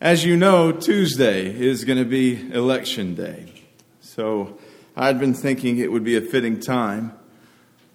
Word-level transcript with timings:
As 0.00 0.24
you 0.24 0.36
know, 0.36 0.70
Tuesday 0.70 1.46
is 1.46 1.84
going 1.84 1.98
to 1.98 2.04
be 2.04 2.52
election 2.52 3.16
day. 3.16 3.52
So 4.00 4.56
I'd 4.96 5.18
been 5.18 5.34
thinking 5.34 5.78
it 5.78 5.90
would 5.90 6.04
be 6.04 6.16
a 6.16 6.20
fitting 6.20 6.60
time 6.60 7.18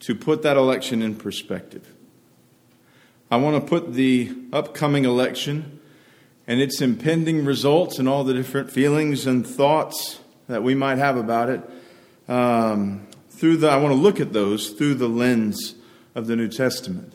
to 0.01 0.13
put 0.13 0.41
that 0.41 0.57
election 0.57 1.01
in 1.01 1.15
perspective. 1.15 1.87
I 3.31 3.37
want 3.37 3.55
to 3.63 3.69
put 3.69 3.93
the 3.93 4.35
upcoming 4.51 5.05
election 5.05 5.79
and 6.45 6.59
its 6.59 6.81
impending 6.81 7.45
results 7.45 7.99
and 7.99 8.09
all 8.09 8.25
the 8.25 8.33
different 8.33 8.69
feelings 8.69 9.25
and 9.25 9.47
thoughts 9.47 10.19
that 10.49 10.61
we 10.61 10.75
might 10.75 10.97
have 10.97 11.15
about 11.15 11.49
it 11.49 11.61
um, 12.27 13.07
through 13.29 13.55
the. 13.55 13.69
I 13.69 13.77
want 13.77 13.93
to 13.93 13.99
look 13.99 14.19
at 14.19 14.33
those 14.33 14.71
through 14.71 14.95
the 14.95 15.07
lens 15.07 15.75
of 16.15 16.27
the 16.27 16.35
New 16.35 16.49
Testament. 16.49 17.13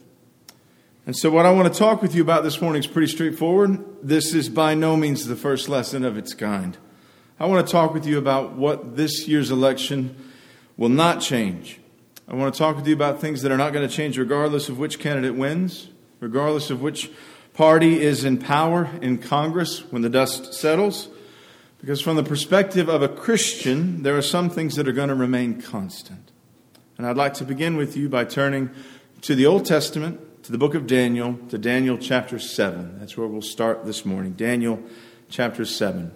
And 1.09 1.17
so, 1.17 1.31
what 1.31 1.47
I 1.47 1.51
want 1.53 1.73
to 1.73 1.79
talk 1.79 2.03
with 2.03 2.15
you 2.15 2.21
about 2.21 2.45
this 2.45 2.61
morning 2.61 2.81
is 2.81 2.87
pretty 2.87 3.11
straightforward. 3.11 3.83
This 4.03 4.35
is 4.35 4.51
by 4.51 4.75
no 4.75 4.95
means 4.95 5.27
the 5.27 5.37
first 5.37 5.67
lesson 5.67 6.05
of 6.05 6.19
its 6.19 6.35
kind. 6.35 6.77
I 7.41 7.47
want 7.47 7.67
to 7.67 7.73
talk 7.73 7.95
with 7.95 8.05
you 8.05 8.19
about 8.19 8.57
what 8.57 8.95
this 8.95 9.27
year's 9.27 9.51
election 9.51 10.15
will 10.77 10.91
not 10.91 11.23
change. 11.23 11.81
I 12.29 12.35
want 12.35 12.53
to 12.53 12.59
talk 12.59 12.77
with 12.77 12.87
you 12.87 12.93
about 12.93 13.23
things 13.23 13.41
that 13.41 13.51
are 13.51 13.57
not 13.57 13.73
going 13.73 13.89
to 13.89 13.95
change 13.95 14.19
regardless 14.19 14.69
of 14.69 14.79
which 14.79 14.99
candidate 14.99 15.35
wins, 15.35 15.89
regardless 16.21 16.69
of 16.69 16.83
which 16.83 17.11
party 17.55 18.03
is 18.03 18.23
in 18.23 18.37
power 18.37 18.91
in 19.01 19.17
Congress 19.17 19.91
when 19.91 20.03
the 20.03 20.11
dust 20.11 20.53
settles. 20.53 21.09
Because, 21.81 22.03
from 22.03 22.17
the 22.17 22.23
perspective 22.23 22.91
of 22.91 23.01
a 23.01 23.09
Christian, 23.09 24.03
there 24.03 24.19
are 24.19 24.21
some 24.21 24.51
things 24.51 24.77
that 24.77 24.87
are 24.87 24.93
going 24.93 25.09
to 25.09 25.15
remain 25.15 25.63
constant. 25.63 26.33
And 26.99 27.07
I'd 27.07 27.17
like 27.17 27.33
to 27.35 27.47
begin 27.47 27.79
with 27.79 27.97
you 27.97 28.11
by 28.11 28.25
turning 28.27 28.69
to 29.23 29.35
the 29.35 29.47
Old 29.47 29.65
Testament 29.65 30.21
to 30.49 30.53
the 30.53 30.57
book 30.57 30.75
of 30.75 30.87
Daniel, 30.87 31.39
to 31.51 31.59
Daniel 31.59 31.99
chapter 31.99 32.39
7. 32.39 33.01
That's 33.01 33.19
where 33.19 33.29
we'll 33.29 33.43
start 33.43 33.85
this 33.85 34.07
morning. 34.07 34.33
Daniel 34.33 34.83
chapter 35.29 35.67
7. 35.67 36.11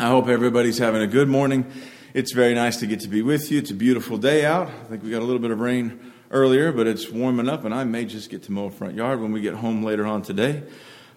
I 0.00 0.08
hope 0.08 0.26
everybody's 0.26 0.78
having 0.78 1.02
a 1.02 1.06
good 1.06 1.28
morning. 1.28 1.70
It's 2.12 2.32
very 2.32 2.52
nice 2.52 2.78
to 2.78 2.88
get 2.88 2.98
to 3.02 3.08
be 3.08 3.22
with 3.22 3.52
you. 3.52 3.58
It's 3.58 3.70
a 3.70 3.74
beautiful 3.74 4.18
day 4.18 4.44
out. 4.44 4.66
I 4.66 4.86
think 4.88 5.04
we 5.04 5.10
got 5.10 5.22
a 5.22 5.24
little 5.24 5.38
bit 5.38 5.52
of 5.52 5.60
rain 5.60 6.12
earlier, 6.32 6.72
but 6.72 6.88
it's 6.88 7.10
warming 7.10 7.48
up, 7.48 7.64
and 7.64 7.72
I 7.72 7.84
may 7.84 8.06
just 8.06 8.28
get 8.28 8.42
to 8.42 8.50
mow 8.50 8.70
front 8.70 8.96
yard 8.96 9.20
when 9.20 9.30
we 9.30 9.40
get 9.40 9.54
home 9.54 9.84
later 9.84 10.04
on 10.04 10.22
today. 10.22 10.64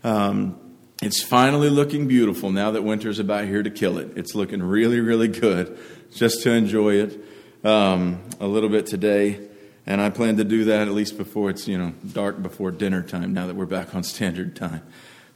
Um, 0.04 0.76
it's 1.02 1.24
finally 1.24 1.72
looking 1.72 2.08
beautiful 2.08 2.52
now 2.52 2.70
that 2.70 2.84
winter's 2.84 3.18
about 3.18 3.46
here 3.46 3.64
to 3.64 3.72
kill 3.72 3.98
it. 3.98 4.16
It's 4.16 4.36
looking 4.36 4.62
really, 4.62 5.00
really 5.00 5.28
good 5.28 5.76
just 6.14 6.44
to 6.44 6.52
enjoy 6.52 6.98
it 6.98 7.20
um, 7.66 8.22
a 8.40 8.46
little 8.46 8.70
bit 8.70 8.86
today. 8.86 9.50
And 9.86 10.00
I 10.00 10.10
plan 10.10 10.38
to 10.38 10.44
do 10.44 10.66
that 10.66 10.88
at 10.88 10.94
least 10.94 11.18
before 11.18 11.50
it's, 11.50 11.68
you 11.68 11.78
know, 11.78 11.94
dark 12.14 12.42
before 12.42 12.72
dinner 12.72 13.02
time 13.02 13.34
now 13.34 13.48
that 13.48 13.56
we're 13.56 13.66
back 13.66 13.94
on 13.94 14.04
standard 14.04 14.56
time. 14.56 14.82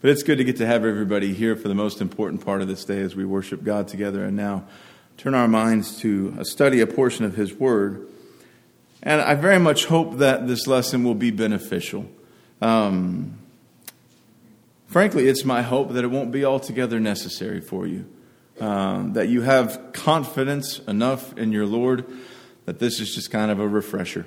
But 0.02 0.12
it's 0.12 0.24
good 0.24 0.38
to 0.38 0.44
get 0.44 0.58
to 0.58 0.66
have 0.66 0.86
everybody 0.86 1.34
here 1.34 1.56
for 1.56 1.68
the 1.68 1.76
most 1.76 2.02
important 2.02 2.46
part 2.46 2.62
of 2.62 2.68
this 2.68 2.86
day 2.86 3.02
as 3.02 3.16
we 3.16 3.26
worship 3.26 3.64
God 3.64 3.88
together 3.88 4.24
and 4.24 4.38
now 4.38 4.64
turn 5.18 5.34
our 5.34 5.48
minds 5.48 6.00
to 6.00 6.44
study 6.44 6.80
a 6.80 6.88
portion 6.88 7.26
of 7.26 7.36
His 7.36 7.54
Word. 7.54 8.08
And 9.04 9.20
I 9.20 9.36
very 9.36 9.60
much 9.60 9.86
hope 9.86 10.18
that 10.20 10.48
this 10.48 10.68
lesson 10.68 11.04
will 11.04 11.16
be 11.16 11.32
beneficial. 11.32 12.06
Um, 12.62 13.38
frankly, 14.88 15.28
it's 15.28 15.44
my 15.44 15.62
hope 15.62 15.92
that 15.94 16.04
it 16.04 16.08
won't 16.08 16.32
be 16.32 16.46
altogether 16.46 17.00
necessary 17.00 17.60
for 17.60 17.88
you. 17.88 18.06
Um, 18.60 19.14
that 19.14 19.30
you 19.30 19.42
have 19.42 19.92
confidence 19.94 20.80
enough 20.80 21.38
in 21.38 21.52
your 21.52 21.66
Lord 21.68 22.06
that 22.66 22.80
this 22.80 23.00
is 23.00 23.14
just 23.14 23.32
kind 23.32 23.50
of 23.50 23.60
a 23.60 23.68
refresher. 23.68 24.26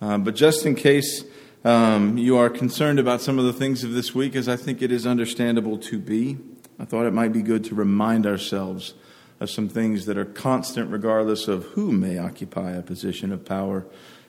Uh, 0.00 0.18
but 0.18 0.34
just 0.34 0.64
in 0.64 0.74
case 0.74 1.24
um, 1.64 2.16
you 2.16 2.36
are 2.36 2.48
concerned 2.48 2.98
about 2.98 3.20
some 3.20 3.38
of 3.38 3.44
the 3.44 3.52
things 3.52 3.82
of 3.82 3.92
this 3.92 4.14
week, 4.14 4.36
as 4.36 4.48
I 4.48 4.56
think 4.56 4.80
it 4.80 4.92
is 4.92 5.06
understandable 5.06 5.76
to 5.78 5.98
be, 5.98 6.38
I 6.78 6.84
thought 6.84 7.06
it 7.06 7.12
might 7.12 7.32
be 7.32 7.42
good 7.42 7.64
to 7.64 7.74
remind 7.74 8.26
ourselves 8.26 8.94
of 9.40 9.50
some 9.50 9.68
things 9.68 10.06
that 10.06 10.16
are 10.16 10.24
constant 10.24 10.90
regardless 10.90 11.48
of 11.48 11.64
who 11.66 11.90
may 11.90 12.18
occupy 12.18 12.72
a 12.72 12.82
position 12.82 13.32
of 13.32 13.44
power 13.44 13.84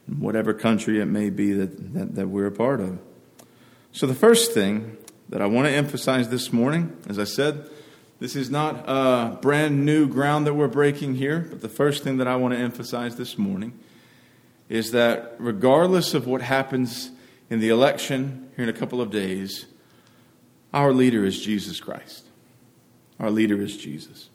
in 0.08 0.20
whatever 0.20 0.54
country 0.54 1.00
it 1.00 1.06
may 1.06 1.30
be 1.30 1.54
that, 1.54 1.94
that, 1.94 2.16
that 2.16 2.28
we're 2.28 2.48
a 2.48 2.52
part 2.52 2.80
of. 2.80 3.00
So, 3.92 4.08
the 4.08 4.16
first 4.16 4.54
thing 4.54 4.98
that 5.30 5.42
I 5.42 5.46
want 5.46 5.68
to 5.68 5.74
emphasize 5.74 6.30
this 6.30 6.52
morning, 6.52 6.96
as 7.08 7.20
I 7.20 7.24
said, 7.24 7.70
this 8.20 8.36
is 8.36 8.50
not 8.50 8.84
a 8.88 9.38
brand 9.42 9.86
new 9.86 10.08
ground 10.08 10.46
that 10.48 10.54
we're 10.54 10.68
breaking 10.68 11.16
here, 11.16 11.48
but 11.50 11.62
the 11.62 11.70
first 11.70 12.04
thing 12.04 12.18
that 12.18 12.28
I 12.28 12.36
want 12.36 12.54
to 12.54 12.60
emphasize 12.60 13.16
this 13.16 13.38
morning 13.38 13.74
is 14.70 14.92
that 14.92 15.36
regardless 15.40 16.14
of 16.14 16.28
what 16.28 16.42
happens 16.42 17.12
in 17.50 17.60
the 17.60 17.70
election 17.70 18.50
here 18.56 18.64
in 18.64 18.70
a 18.70 18.78
couple 18.78 19.02
of 19.02 19.10
days, 19.10 19.66
our 20.74 20.94
leader 20.94 21.26
is 21.26 21.42
Jesus 21.42 21.80
Christ. 21.80 22.26
Our 23.20 23.32
leader 23.32 23.60
is 23.62 23.76
Jesus. 23.76 24.30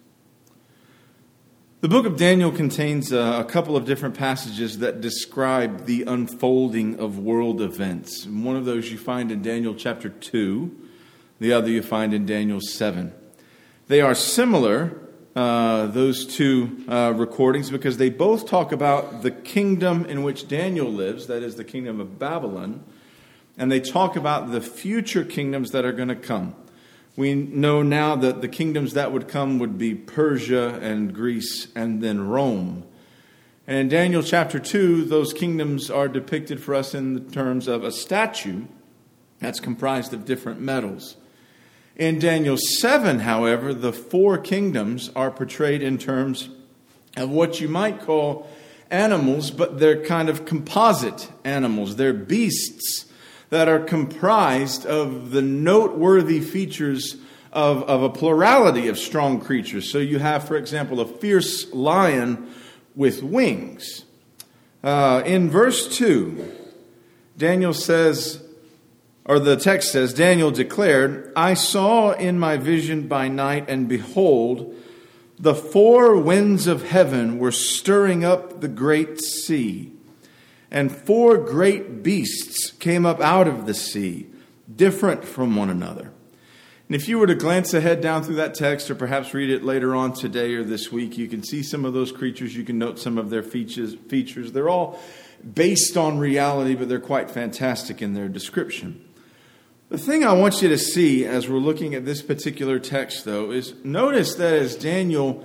The 1.80 1.88
book 1.88 2.06
of 2.06 2.16
Daniel 2.16 2.50
contains 2.50 3.12
uh, 3.12 3.44
a 3.46 3.48
couple 3.48 3.76
of 3.76 3.84
different 3.84 4.16
passages 4.16 4.78
that 4.78 5.00
describe 5.00 5.84
the 5.84 6.04
unfolding 6.04 6.98
of 6.98 7.18
world 7.18 7.60
events. 7.60 8.26
one 8.26 8.56
of 8.56 8.64
those 8.64 8.90
you 8.90 8.98
find 8.98 9.30
in 9.30 9.42
Daniel 9.42 9.74
chapter 9.74 10.08
2, 10.08 10.74
the 11.40 11.52
other 11.52 11.68
you 11.68 11.82
find 11.82 12.14
in 12.14 12.24
Daniel 12.24 12.60
7. 12.60 13.12
They 13.86 14.00
are 14.00 14.14
similar 14.14 14.98
uh, 15.34 15.86
those 15.86 16.26
two 16.26 16.84
uh, 16.88 17.12
recordings 17.14 17.70
because 17.70 17.96
they 17.96 18.10
both 18.10 18.46
talk 18.48 18.70
about 18.70 19.22
the 19.22 19.30
kingdom 19.30 20.04
in 20.04 20.22
which 20.22 20.46
Daniel 20.46 20.88
lives, 20.88 21.26
that 21.26 21.42
is 21.42 21.56
the 21.56 21.64
kingdom 21.64 22.00
of 22.00 22.18
Babylon, 22.18 22.84
and 23.58 23.70
they 23.70 23.80
talk 23.80 24.16
about 24.16 24.52
the 24.52 24.60
future 24.60 25.24
kingdoms 25.24 25.72
that 25.72 25.84
are 25.84 25.92
going 25.92 26.08
to 26.08 26.16
come. 26.16 26.54
We 27.16 27.34
know 27.34 27.82
now 27.82 28.16
that 28.16 28.40
the 28.40 28.48
kingdoms 28.48 28.94
that 28.94 29.12
would 29.12 29.28
come 29.28 29.58
would 29.58 29.78
be 29.78 29.94
Persia 29.94 30.80
and 30.80 31.14
Greece 31.14 31.68
and 31.74 32.02
then 32.02 32.28
Rome. 32.28 32.84
And 33.66 33.78
in 33.78 33.88
Daniel 33.88 34.22
chapter 34.22 34.58
2, 34.58 35.04
those 35.04 35.32
kingdoms 35.32 35.90
are 35.90 36.08
depicted 36.08 36.60
for 36.60 36.74
us 36.74 36.94
in 36.94 37.14
the 37.14 37.20
terms 37.20 37.68
of 37.68 37.84
a 37.84 37.92
statue 37.92 38.64
that's 39.38 39.60
comprised 39.60 40.12
of 40.12 40.24
different 40.24 40.60
metals. 40.60 41.16
In 41.96 42.18
Daniel 42.18 42.56
7, 42.56 43.20
however, 43.20 43.72
the 43.72 43.92
four 43.92 44.36
kingdoms 44.38 45.10
are 45.14 45.30
portrayed 45.30 45.80
in 45.80 45.96
terms 45.96 46.48
of 47.16 47.30
what 47.30 47.60
you 47.60 47.68
might 47.68 48.00
call 48.00 48.48
animals, 48.90 49.52
but 49.52 49.78
they're 49.78 50.04
kind 50.04 50.28
of 50.28 50.44
composite 50.44 51.30
animals. 51.44 51.94
They're 51.94 52.12
beasts 52.12 53.06
that 53.50 53.68
are 53.68 53.78
comprised 53.78 54.84
of 54.84 55.30
the 55.30 55.42
noteworthy 55.42 56.40
features 56.40 57.16
of, 57.52 57.84
of 57.84 58.02
a 58.02 58.10
plurality 58.10 58.88
of 58.88 58.98
strong 58.98 59.40
creatures. 59.40 59.90
So 59.90 59.98
you 59.98 60.18
have, 60.18 60.48
for 60.48 60.56
example, 60.56 60.98
a 60.98 61.06
fierce 61.06 61.72
lion 61.72 62.52
with 62.96 63.22
wings. 63.22 64.04
Uh, 64.82 65.22
in 65.24 65.48
verse 65.48 65.96
2, 65.96 66.52
Daniel 67.38 67.72
says, 67.72 68.43
or 69.24 69.38
the 69.38 69.56
text 69.56 69.90
says, 69.90 70.12
Daniel 70.12 70.50
declared, 70.50 71.32
I 71.34 71.54
saw 71.54 72.12
in 72.12 72.38
my 72.38 72.56
vision 72.56 73.08
by 73.08 73.28
night, 73.28 73.66
and 73.68 73.88
behold, 73.88 74.74
the 75.38 75.54
four 75.54 76.16
winds 76.16 76.66
of 76.66 76.88
heaven 76.88 77.38
were 77.38 77.52
stirring 77.52 78.24
up 78.24 78.60
the 78.60 78.68
great 78.68 79.20
sea, 79.20 79.92
and 80.70 80.94
four 80.94 81.38
great 81.38 82.02
beasts 82.02 82.70
came 82.70 83.06
up 83.06 83.20
out 83.20 83.48
of 83.48 83.66
the 83.66 83.74
sea, 83.74 84.26
different 84.74 85.24
from 85.24 85.56
one 85.56 85.70
another. 85.70 86.12
And 86.86 86.94
if 86.94 87.08
you 87.08 87.18
were 87.18 87.26
to 87.26 87.34
glance 87.34 87.72
ahead 87.72 88.02
down 88.02 88.24
through 88.24 88.34
that 88.36 88.54
text, 88.54 88.90
or 88.90 88.94
perhaps 88.94 89.32
read 89.32 89.48
it 89.48 89.64
later 89.64 89.94
on 89.94 90.12
today 90.12 90.54
or 90.54 90.62
this 90.62 90.92
week, 90.92 91.16
you 91.16 91.28
can 91.28 91.42
see 91.42 91.62
some 91.62 91.86
of 91.86 91.94
those 91.94 92.12
creatures. 92.12 92.54
You 92.54 92.62
can 92.62 92.78
note 92.78 92.98
some 92.98 93.16
of 93.16 93.30
their 93.30 93.42
features. 93.42 94.52
They're 94.52 94.68
all 94.68 95.00
based 95.54 95.96
on 95.96 96.18
reality, 96.18 96.74
but 96.74 96.90
they're 96.90 97.00
quite 97.00 97.30
fantastic 97.30 98.02
in 98.02 98.12
their 98.12 98.28
description. 98.28 99.03
The 99.90 99.98
thing 99.98 100.24
I 100.24 100.32
want 100.32 100.62
you 100.62 100.68
to 100.68 100.78
see 100.78 101.26
as 101.26 101.48
we're 101.48 101.58
looking 101.58 101.94
at 101.94 102.06
this 102.06 102.22
particular 102.22 102.78
text, 102.78 103.24
though, 103.26 103.50
is 103.50 103.74
notice 103.84 104.34
that 104.36 104.54
as 104.54 104.76
Daniel, 104.76 105.44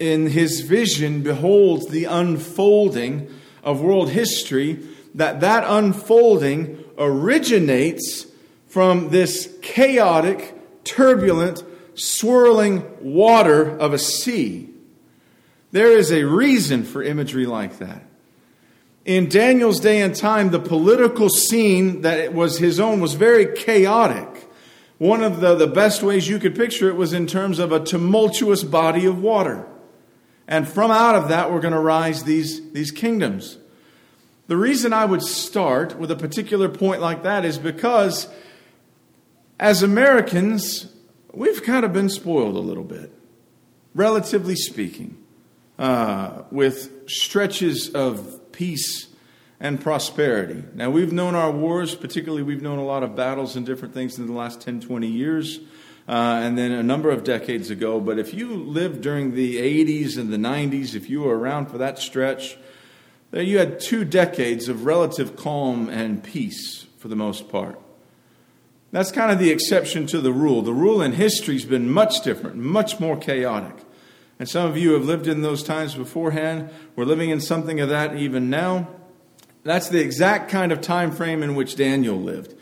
in 0.00 0.26
his 0.26 0.62
vision, 0.62 1.22
beholds 1.22 1.86
the 1.86 2.04
unfolding 2.04 3.32
of 3.62 3.80
world 3.80 4.10
history, 4.10 4.84
that 5.14 5.40
that 5.40 5.64
unfolding 5.64 6.84
originates 6.98 8.26
from 8.66 9.10
this 9.10 9.56
chaotic, 9.62 10.54
turbulent, 10.82 11.62
swirling 11.94 12.84
water 13.00 13.78
of 13.78 13.92
a 13.92 13.98
sea. 13.98 14.70
There 15.70 15.96
is 15.96 16.10
a 16.10 16.24
reason 16.24 16.82
for 16.82 17.02
imagery 17.02 17.46
like 17.46 17.78
that 17.78 18.02
in 19.08 19.30
Daniel's 19.30 19.80
day 19.80 20.02
and 20.02 20.14
time, 20.14 20.50
the 20.50 20.60
political 20.60 21.30
scene 21.30 22.02
that 22.02 22.34
was 22.34 22.58
his 22.58 22.78
own 22.78 23.00
was 23.00 23.14
very 23.14 23.56
chaotic. 23.56 24.50
One 24.98 25.22
of 25.22 25.40
the, 25.40 25.54
the 25.54 25.66
best 25.66 26.02
ways 26.02 26.28
you 26.28 26.38
could 26.38 26.54
picture 26.54 26.90
it 26.90 26.94
was 26.94 27.14
in 27.14 27.26
terms 27.26 27.58
of 27.58 27.72
a 27.72 27.80
tumultuous 27.80 28.62
body 28.62 29.06
of 29.06 29.22
water. 29.22 29.66
And 30.46 30.68
from 30.68 30.90
out 30.90 31.14
of 31.14 31.28
that, 31.28 31.50
we're 31.50 31.62
going 31.62 31.72
to 31.72 31.80
rise 31.80 32.24
these, 32.24 32.70
these 32.72 32.90
kingdoms. 32.90 33.56
The 34.46 34.58
reason 34.58 34.92
I 34.92 35.06
would 35.06 35.22
start 35.22 35.98
with 35.98 36.10
a 36.10 36.16
particular 36.16 36.68
point 36.68 37.00
like 37.00 37.22
that 37.22 37.46
is 37.46 37.56
because 37.56 38.28
as 39.58 39.82
Americans, 39.82 40.92
we've 41.32 41.62
kind 41.62 41.86
of 41.86 41.94
been 41.94 42.10
spoiled 42.10 42.56
a 42.56 42.60
little 42.60 42.84
bit, 42.84 43.10
relatively 43.94 44.54
speaking, 44.54 45.16
uh, 45.78 46.42
with 46.50 47.08
stretches 47.08 47.88
of 47.94 48.37
peace 48.58 49.06
and 49.60 49.80
prosperity. 49.80 50.64
Now, 50.74 50.90
we've 50.90 51.12
known 51.12 51.36
our 51.36 51.50
wars, 51.50 51.94
particularly, 51.94 52.42
we've 52.42 52.60
known 52.60 52.80
a 52.80 52.84
lot 52.84 53.04
of 53.04 53.14
battles 53.14 53.54
and 53.54 53.64
different 53.64 53.94
things 53.94 54.18
in 54.18 54.26
the 54.26 54.32
last 54.32 54.60
10, 54.60 54.80
20 54.80 55.06
years. 55.06 55.60
Uh, 56.08 56.40
and 56.42 56.58
then 56.58 56.72
a 56.72 56.82
number 56.82 57.10
of 57.10 57.22
decades 57.22 57.70
ago. 57.70 58.00
But 58.00 58.18
if 58.18 58.34
you 58.34 58.56
lived 58.56 59.02
during 59.02 59.34
the 59.34 59.56
80s 59.56 60.18
and 60.18 60.32
the 60.32 60.38
90s, 60.38 60.94
if 60.94 61.08
you 61.08 61.20
were 61.20 61.38
around 61.38 61.66
for 61.66 61.78
that 61.78 61.98
stretch, 61.98 62.56
there 63.30 63.42
you 63.42 63.58
had 63.58 63.78
two 63.78 64.04
decades 64.04 64.68
of 64.68 64.86
relative 64.86 65.36
calm 65.36 65.88
and 65.88 66.24
peace 66.24 66.86
for 66.98 67.08
the 67.08 67.16
most 67.16 67.48
part. 67.50 67.78
That's 68.90 69.12
kind 69.12 69.30
of 69.30 69.38
the 69.38 69.50
exception 69.50 70.06
to 70.06 70.20
the 70.20 70.32
rule. 70.32 70.62
The 70.62 70.72
rule 70.72 71.02
in 71.02 71.12
history 71.12 71.54
has 71.54 71.66
been 71.66 71.90
much 71.90 72.22
different, 72.22 72.56
much 72.56 72.98
more 72.98 73.18
chaotic. 73.18 73.84
And 74.38 74.48
some 74.48 74.70
of 74.70 74.76
you 74.76 74.92
have 74.92 75.04
lived 75.04 75.26
in 75.26 75.42
those 75.42 75.62
times 75.62 75.94
beforehand. 75.94 76.70
We're 76.94 77.04
living 77.04 77.30
in 77.30 77.40
something 77.40 77.80
of 77.80 77.88
that 77.88 78.16
even 78.16 78.50
now. 78.50 78.88
That's 79.64 79.88
the 79.88 80.00
exact 80.00 80.50
kind 80.50 80.72
of 80.72 80.80
time 80.80 81.10
frame 81.10 81.42
in 81.42 81.54
which 81.54 81.76
Daniel 81.76 82.16
lived. 82.16 82.54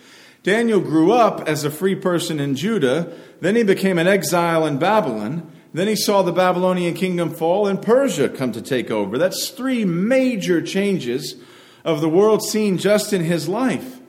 Daniel 0.42 0.80
grew 0.80 1.12
up 1.12 1.46
as 1.48 1.64
a 1.64 1.70
free 1.70 1.94
person 1.94 2.40
in 2.40 2.54
Judah, 2.54 3.12
then 3.40 3.56
he 3.56 3.62
became 3.62 3.98
an 3.98 4.06
exile 4.06 4.64
in 4.64 4.78
Babylon. 4.78 5.50
Then 5.74 5.88
he 5.88 5.96
saw 5.96 6.22
the 6.22 6.32
Babylonian 6.32 6.94
kingdom 6.94 7.34
fall 7.34 7.66
and 7.66 7.82
Persia 7.82 8.30
come 8.30 8.52
to 8.52 8.62
take 8.62 8.90
over. 8.90 9.18
That's 9.18 9.50
three 9.50 9.84
major 9.84 10.62
changes 10.62 11.34
of 11.84 12.00
the 12.00 12.08
world 12.08 12.42
scene 12.42 12.78
just 12.78 13.12
in 13.12 13.22
his 13.24 13.46
life. 13.46 14.00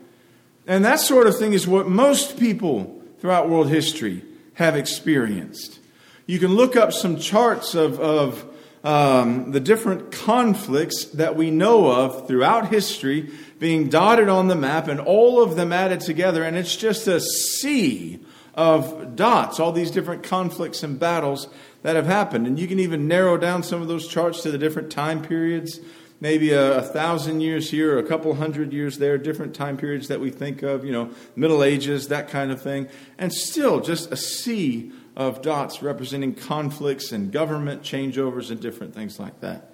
And 0.65 0.85
that 0.85 0.99
sort 0.99 1.27
of 1.27 1.37
thing 1.37 1.53
is 1.53 1.67
what 1.67 1.89
most 1.89 2.39
people 2.39 3.01
throughout 3.19 3.49
world 3.49 3.69
history 3.69 4.23
have 4.53 4.77
experienced. 4.77 5.79
You 6.27 6.39
can 6.39 6.55
look 6.55 6.75
up 6.75 6.91
some 6.91 7.17
charts 7.17 7.73
of, 7.73 8.01
of 8.01 8.45
um, 8.83 9.53
the 9.53 9.61
different 9.61 10.11
conflicts 10.11 11.05
that 11.05 11.37
we 11.37 11.51
know 11.51 11.89
of 11.89 12.27
throughout 12.27 12.67
history 12.67 13.31
being 13.59 13.87
dotted 13.87 14.27
on 14.27 14.49
the 14.49 14.55
map 14.55 14.89
and 14.89 14.99
all 14.99 15.41
of 15.41 15.55
them 15.55 15.71
added 15.71 16.01
together, 16.01 16.43
and 16.43 16.57
it's 16.57 16.75
just 16.75 17.07
a 17.07 17.21
sea 17.21 18.19
of 18.55 19.15
dots, 19.15 19.57
all 19.57 19.71
these 19.71 19.89
different 19.89 20.21
conflicts 20.23 20.83
and 20.83 20.99
battles 20.99 21.47
that 21.83 21.95
have 21.95 22.07
happened. 22.07 22.45
And 22.45 22.59
you 22.59 22.67
can 22.67 22.79
even 22.79 23.07
narrow 23.07 23.37
down 23.37 23.63
some 23.63 23.81
of 23.81 23.87
those 23.87 24.05
charts 24.05 24.43
to 24.43 24.51
the 24.51 24.57
different 24.57 24.91
time 24.91 25.21
periods, 25.21 25.79
maybe 26.19 26.51
a, 26.51 26.79
a 26.79 26.81
thousand 26.81 27.39
years 27.39 27.71
here, 27.71 27.97
a 27.97 28.03
couple 28.03 28.33
hundred 28.35 28.73
years 28.73 28.97
there, 28.97 29.17
different 29.17 29.55
time 29.55 29.77
periods 29.77 30.09
that 30.09 30.19
we 30.19 30.29
think 30.29 30.61
of, 30.61 30.83
you 30.83 30.91
know, 30.91 31.09
Middle 31.37 31.63
Ages, 31.63 32.09
that 32.09 32.27
kind 32.27 32.51
of 32.51 32.61
thing. 32.61 32.89
And 33.17 33.31
still 33.31 33.79
just 33.79 34.11
a 34.11 34.17
sea 34.17 34.91
of 35.17 35.41
dots 35.41 35.81
representing 35.81 36.35
conflicts 36.35 37.11
and 37.11 37.31
government 37.31 37.81
changeovers 37.81 38.51
and 38.51 38.61
different 38.61 38.93
things 38.93 39.19
like 39.19 39.41
that. 39.41 39.73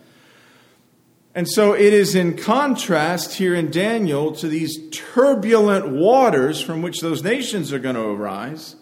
And 1.35 1.49
so 1.49 1.73
it 1.73 1.93
is 1.93 2.15
in 2.15 2.37
contrast 2.37 3.33
here 3.33 3.53
in 3.53 3.69
Daniel 3.69 4.31
to 4.33 4.47
these 4.47 4.89
turbulent 4.91 5.89
waters 5.89 6.61
from 6.61 6.81
which 6.81 7.01
those 7.01 7.23
nations 7.23 7.73
are 7.73 7.79
going 7.79 7.95
to 7.95 8.01
arise 8.01 8.77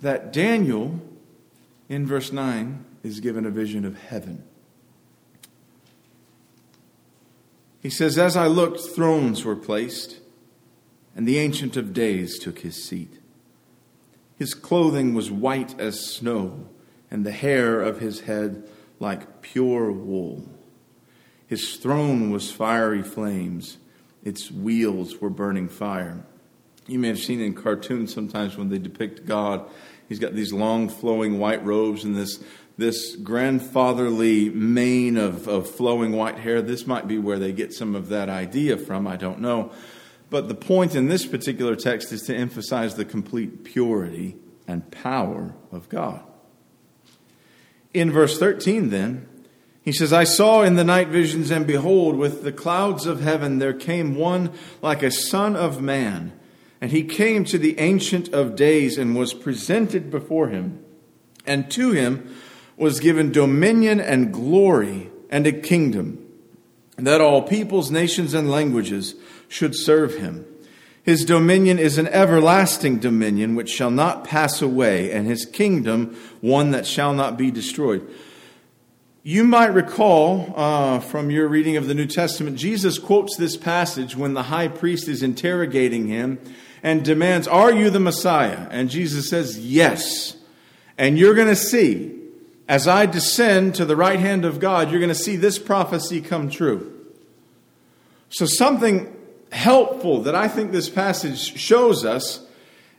that 0.00 0.32
Daniel, 0.32 1.00
in 1.88 2.06
verse 2.06 2.32
9, 2.32 2.84
is 3.02 3.18
given 3.18 3.44
a 3.44 3.50
vision 3.50 3.84
of 3.84 3.98
heaven. 3.98 4.44
He 7.80 7.90
says, 7.90 8.16
As 8.16 8.36
I 8.36 8.46
looked, 8.46 8.80
thrones 8.80 9.44
were 9.44 9.56
placed, 9.56 10.20
and 11.16 11.26
the 11.26 11.38
Ancient 11.38 11.76
of 11.76 11.92
Days 11.92 12.38
took 12.38 12.60
his 12.60 12.84
seat. 12.84 13.21
His 14.42 14.54
clothing 14.54 15.14
was 15.14 15.30
white 15.30 15.78
as 15.78 16.00
snow, 16.00 16.66
and 17.12 17.24
the 17.24 17.30
hair 17.30 17.80
of 17.80 18.00
his 18.00 18.22
head 18.22 18.68
like 18.98 19.40
pure 19.40 19.92
wool. 19.92 20.48
His 21.46 21.76
throne 21.76 22.32
was 22.32 22.50
fiery 22.50 23.04
flames, 23.04 23.78
its 24.24 24.50
wheels 24.50 25.20
were 25.20 25.30
burning 25.30 25.68
fire. 25.68 26.26
You 26.88 26.98
may 26.98 27.06
have 27.06 27.20
seen 27.20 27.40
in 27.40 27.54
cartoons 27.54 28.12
sometimes 28.12 28.56
when 28.56 28.68
they 28.68 28.78
depict 28.78 29.26
God, 29.26 29.64
he's 30.08 30.18
got 30.18 30.34
these 30.34 30.52
long 30.52 30.88
flowing 30.88 31.38
white 31.38 31.64
robes 31.64 32.02
and 32.02 32.16
this, 32.16 32.42
this 32.76 33.14
grandfatherly 33.14 34.50
mane 34.50 35.18
of, 35.18 35.46
of 35.46 35.70
flowing 35.70 36.10
white 36.10 36.38
hair. 36.38 36.60
This 36.60 36.84
might 36.84 37.06
be 37.06 37.16
where 37.16 37.38
they 37.38 37.52
get 37.52 37.72
some 37.72 37.94
of 37.94 38.08
that 38.08 38.28
idea 38.28 38.76
from, 38.76 39.06
I 39.06 39.14
don't 39.14 39.38
know. 39.38 39.70
But 40.32 40.48
the 40.48 40.54
point 40.54 40.94
in 40.94 41.08
this 41.08 41.26
particular 41.26 41.76
text 41.76 42.10
is 42.10 42.22
to 42.22 42.34
emphasize 42.34 42.94
the 42.94 43.04
complete 43.04 43.64
purity 43.64 44.34
and 44.66 44.90
power 44.90 45.54
of 45.70 45.90
God. 45.90 46.22
In 47.92 48.10
verse 48.10 48.38
13, 48.38 48.88
then, 48.88 49.28
he 49.82 49.92
says, 49.92 50.10
I 50.10 50.24
saw 50.24 50.62
in 50.62 50.76
the 50.76 50.84
night 50.84 51.08
visions, 51.08 51.50
and 51.50 51.66
behold, 51.66 52.16
with 52.16 52.44
the 52.44 52.50
clouds 52.50 53.04
of 53.04 53.20
heaven 53.20 53.58
there 53.58 53.74
came 53.74 54.14
one 54.14 54.54
like 54.80 55.02
a 55.02 55.10
son 55.10 55.54
of 55.54 55.82
man. 55.82 56.32
And 56.80 56.92
he 56.92 57.04
came 57.04 57.44
to 57.44 57.58
the 57.58 57.78
Ancient 57.78 58.30
of 58.30 58.56
Days 58.56 58.96
and 58.96 59.14
was 59.14 59.34
presented 59.34 60.10
before 60.10 60.48
him. 60.48 60.82
And 61.44 61.70
to 61.72 61.90
him 61.90 62.34
was 62.78 63.00
given 63.00 63.32
dominion 63.32 64.00
and 64.00 64.32
glory 64.32 65.10
and 65.28 65.46
a 65.46 65.52
kingdom, 65.52 66.26
that 66.96 67.20
all 67.20 67.42
peoples, 67.42 67.90
nations, 67.90 68.32
and 68.32 68.50
languages 68.50 69.14
should 69.52 69.76
serve 69.76 70.16
him. 70.16 70.46
His 71.02 71.24
dominion 71.24 71.78
is 71.78 71.98
an 71.98 72.06
everlasting 72.08 72.98
dominion 73.00 73.54
which 73.54 73.68
shall 73.68 73.90
not 73.90 74.24
pass 74.24 74.62
away, 74.62 75.12
and 75.12 75.26
his 75.26 75.44
kingdom 75.44 76.16
one 76.40 76.70
that 76.70 76.86
shall 76.86 77.12
not 77.12 77.36
be 77.36 77.50
destroyed. 77.50 78.08
You 79.22 79.44
might 79.44 79.74
recall 79.74 80.54
uh, 80.56 81.00
from 81.00 81.30
your 81.30 81.48
reading 81.48 81.76
of 81.76 81.86
the 81.86 81.94
New 81.94 82.06
Testament, 82.06 82.56
Jesus 82.56 82.98
quotes 82.98 83.36
this 83.36 83.56
passage 83.56 84.16
when 84.16 84.34
the 84.34 84.44
high 84.44 84.68
priest 84.68 85.06
is 85.06 85.22
interrogating 85.22 86.06
him 86.06 86.38
and 86.82 87.04
demands, 87.04 87.46
Are 87.46 87.72
you 87.72 87.90
the 87.90 88.00
Messiah? 88.00 88.68
And 88.70 88.88
Jesus 88.88 89.28
says, 89.28 89.58
Yes. 89.58 90.36
And 90.96 91.18
you're 91.18 91.34
going 91.34 91.48
to 91.48 91.56
see, 91.56 92.18
as 92.68 92.88
I 92.88 93.06
descend 93.06 93.74
to 93.74 93.84
the 93.84 93.96
right 93.96 94.18
hand 94.18 94.44
of 94.44 94.60
God, 94.60 94.90
you're 94.90 95.00
going 95.00 95.08
to 95.08 95.14
see 95.14 95.36
this 95.36 95.58
prophecy 95.58 96.20
come 96.20 96.48
true. 96.48 96.88
So, 98.28 98.46
something 98.46 99.14
helpful 99.52 100.22
that 100.22 100.34
I 100.34 100.48
think 100.48 100.72
this 100.72 100.88
passage 100.88 101.58
shows 101.58 102.04
us 102.04 102.44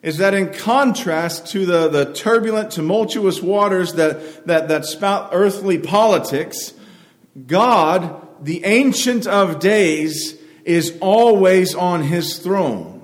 is 0.02 0.18
that 0.18 0.34
in 0.34 0.54
contrast 0.54 1.48
to 1.48 1.66
the, 1.66 1.88
the 1.88 2.14
turbulent, 2.14 2.72
tumultuous 2.72 3.42
waters 3.42 3.94
that, 3.94 4.45
that, 4.45 4.68
that 4.68 4.86
spout 4.86 5.30
earthly 5.31 5.78
politics, 5.78 6.74
God, 7.48 8.28
the 8.45 8.66
Ancient 8.66 9.26
of 9.26 9.60
Days, 9.60 10.38
is 10.66 10.98
always 11.02 11.74
on 11.74 12.04
his 12.04 12.40
throne. 12.40 13.02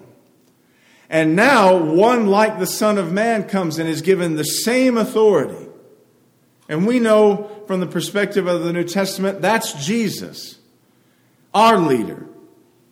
And 1.09 1.35
now, 1.35 1.75
one 1.75 2.27
like 2.27 2.59
the 2.59 2.67
Son 2.67 2.97
of 2.97 3.11
Man 3.11 3.47
comes 3.47 3.79
and 3.79 3.89
is 3.89 4.01
given 4.01 4.35
the 4.35 4.43
same 4.43 4.97
authority. 4.97 5.67
And 6.67 6.85
we 6.85 6.99
know 6.99 7.63
from 7.65 7.79
the 7.79 7.87
perspective 7.87 8.45
of 8.45 8.63
the 8.63 8.73
New 8.73 8.83
Testament, 8.83 9.41
that's 9.41 9.73
Jesus, 9.85 10.59
our 11.53 11.79
leader. 11.79 12.28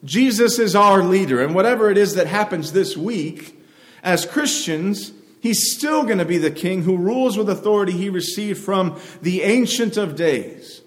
Jesus 0.03 0.59
is 0.59 0.75
our 0.75 1.03
leader. 1.03 1.43
And 1.43 1.55
whatever 1.55 1.89
it 1.89 1.97
is 1.97 2.15
that 2.15 2.27
happens 2.27 2.71
this 2.71 2.95
week, 2.95 3.59
as 4.03 4.25
Christians, 4.25 5.11
he's 5.41 5.75
still 5.75 6.03
going 6.03 6.19
to 6.19 6.25
be 6.25 6.37
the 6.37 6.51
king 6.51 6.83
who 6.83 6.97
rules 6.97 7.37
with 7.37 7.49
authority 7.49 7.93
he 7.93 8.09
received 8.09 8.63
from 8.63 8.99
the 9.21 9.41
Ancient 9.41 9.97
of 9.97 10.15
Days. 10.15 10.81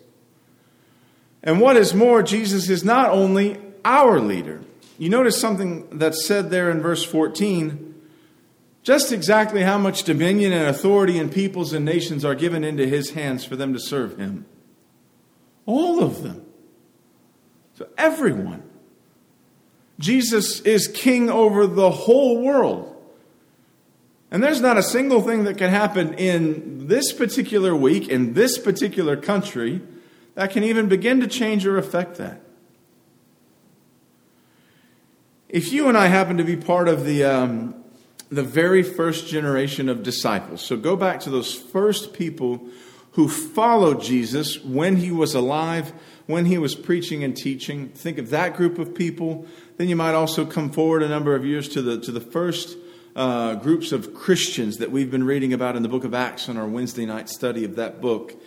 And 1.42 1.60
what 1.60 1.76
is 1.76 1.94
more, 1.94 2.22
Jesus 2.22 2.68
is 2.68 2.84
not 2.84 3.10
only 3.10 3.58
our 3.84 4.20
leader. 4.20 4.60
You 4.98 5.08
notice 5.08 5.40
something 5.40 5.98
that's 5.98 6.26
said 6.26 6.50
there 6.50 6.70
in 6.70 6.82
verse 6.82 7.04
14 7.04 7.90
just 8.82 9.12
exactly 9.12 9.62
how 9.62 9.78
much 9.78 10.04
dominion 10.04 10.52
and 10.52 10.66
authority 10.66 11.18
and 11.18 11.30
peoples 11.30 11.72
and 11.72 11.84
nations 11.84 12.24
are 12.24 12.34
given 12.34 12.64
into 12.64 12.86
his 12.86 13.10
hands 13.10 13.44
for 13.44 13.56
them 13.56 13.74
to 13.74 13.78
serve 13.78 14.16
him. 14.16 14.46
All 15.66 16.02
of 16.02 16.22
them. 16.22 16.46
So, 17.74 17.88
everyone. 17.98 18.59
Jesus 20.00 20.60
is 20.60 20.88
king 20.88 21.28
over 21.28 21.66
the 21.66 21.90
whole 21.90 22.42
world. 22.42 22.86
And 24.30 24.42
there's 24.42 24.60
not 24.60 24.78
a 24.78 24.82
single 24.82 25.20
thing 25.20 25.44
that 25.44 25.58
can 25.58 25.68
happen 25.68 26.14
in 26.14 26.86
this 26.86 27.12
particular 27.12 27.76
week, 27.76 28.08
in 28.08 28.32
this 28.32 28.56
particular 28.58 29.14
country, 29.14 29.82
that 30.36 30.52
can 30.52 30.64
even 30.64 30.88
begin 30.88 31.20
to 31.20 31.26
change 31.26 31.66
or 31.66 31.76
affect 31.76 32.16
that. 32.16 32.40
If 35.50 35.70
you 35.70 35.88
and 35.88 35.98
I 35.98 36.06
happen 36.06 36.38
to 36.38 36.44
be 36.44 36.56
part 36.56 36.88
of 36.88 37.04
the, 37.04 37.24
um, 37.24 37.74
the 38.30 38.44
very 38.44 38.82
first 38.82 39.26
generation 39.26 39.90
of 39.90 40.02
disciples, 40.02 40.62
so 40.62 40.78
go 40.78 40.96
back 40.96 41.20
to 41.20 41.30
those 41.30 41.52
first 41.52 42.14
people 42.14 42.66
who 43.12 43.28
followed 43.28 44.00
Jesus 44.00 44.64
when 44.64 44.96
he 44.96 45.10
was 45.10 45.34
alive, 45.34 45.92
when 46.30 46.46
he 46.46 46.58
was 46.58 46.74
preaching 46.74 47.22
and 47.24 47.36
teaching. 47.36 47.88
Think 47.88 48.18
of 48.18 48.30
that 48.30 48.56
group 48.56 48.78
of 48.78 48.94
people. 48.94 49.46
Then 49.76 49.88
you 49.88 49.96
might 49.96 50.14
also 50.14 50.46
come 50.46 50.70
forward 50.70 51.02
a 51.02 51.08
number 51.08 51.34
of 51.34 51.44
years 51.44 51.68
to 51.70 51.82
the, 51.82 52.00
to 52.00 52.12
the 52.12 52.20
first 52.20 52.76
uh, 53.16 53.56
groups 53.56 53.92
of 53.92 54.14
Christians 54.14 54.78
that 54.78 54.90
we've 54.90 55.10
been 55.10 55.24
reading 55.24 55.52
about 55.52 55.76
in 55.76 55.82
the 55.82 55.88
book 55.88 56.04
of 56.04 56.14
Acts 56.14 56.48
on 56.48 56.56
our 56.56 56.66
Wednesday 56.66 57.06
night 57.06 57.28
study 57.28 57.64
of 57.64 57.76
that 57.76 58.00
book. 58.00 58.40